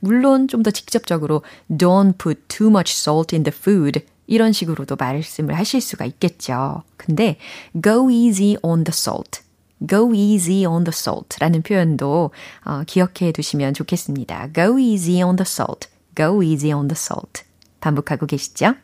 물론 0.00 0.48
좀 0.48 0.62
더 0.62 0.70
직접적으로 0.70 1.42
don't 1.70 2.18
put 2.18 2.40
too 2.48 2.68
much 2.68 2.92
salt 2.92 3.34
in 3.34 3.42
the 3.44 3.54
food 3.56 4.00
이런 4.26 4.52
식으로도 4.52 4.96
말씀을 4.96 5.58
하실 5.58 5.80
수가 5.80 6.04
있겠죠. 6.04 6.82
근데 6.96 7.36
go 7.82 8.10
easy 8.10 8.56
on 8.62 8.84
the 8.84 8.92
salt. 8.94 9.40
go 9.88 10.14
easy 10.14 10.64
on 10.66 10.84
the 10.84 10.92
salt 10.94 11.38
라는 11.40 11.62
표현도 11.62 12.30
어, 12.64 12.82
기억해 12.86 13.32
두시면 13.32 13.74
좋겠습니다. 13.74 14.52
go 14.54 14.78
easy 14.78 15.22
on 15.22 15.36
the 15.36 15.46
salt. 15.46 15.88
go 16.14 16.42
easy 16.42 16.72
on 16.72 16.88
the 16.88 16.96
salt. 16.96 17.42
반복하고 17.80 18.26
계시죠? 18.26 18.74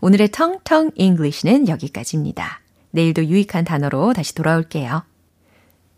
오늘의 0.00 0.30
텅텅 0.30 0.90
English는 0.94 1.68
여기까지입니다. 1.68 2.60
내일도 2.92 3.24
유익한 3.24 3.64
단어로 3.64 4.12
다시 4.12 4.34
돌아올게요. 4.34 5.02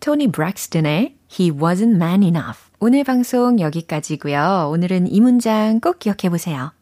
토니 0.00 0.32
브랙스턴의 0.32 1.17
He 1.30 1.50
wasn't 1.50 1.96
man 1.96 2.22
enough. 2.22 2.70
오늘 2.80 3.04
방송 3.04 3.60
여기까지고요. 3.60 4.70
오늘은 4.72 5.12
이 5.12 5.20
문장 5.20 5.80
꼭 5.80 5.98
기억해 5.98 6.30
보세요. 6.30 6.72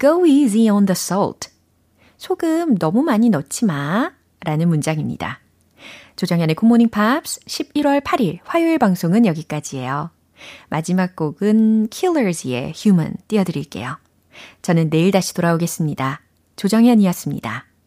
Go 0.00 0.26
easy 0.26 0.74
on 0.74 0.86
the 0.86 0.92
salt. 0.92 1.50
소금 2.16 2.78
너무 2.78 3.02
많이 3.02 3.30
넣지 3.30 3.64
마. 3.64 4.12
라는 4.40 4.68
문장입니다. 4.68 5.40
조정현의 6.16 6.56
굿모닝 6.56 6.88
팝스 6.90 7.40
11월 7.40 8.00
8일 8.00 8.38
화요일 8.44 8.78
방송은 8.78 9.26
여기까지예요. 9.26 10.10
마지막 10.68 11.14
곡은 11.16 11.88
Killers의 11.88 12.72
Human 12.76 13.14
띄워드릴게요. 13.28 13.98
저는 14.62 14.90
내일 14.90 15.10
다시 15.10 15.34
돌아오겠습니다. 15.34 16.20
조정현이었습니다. 16.56 17.71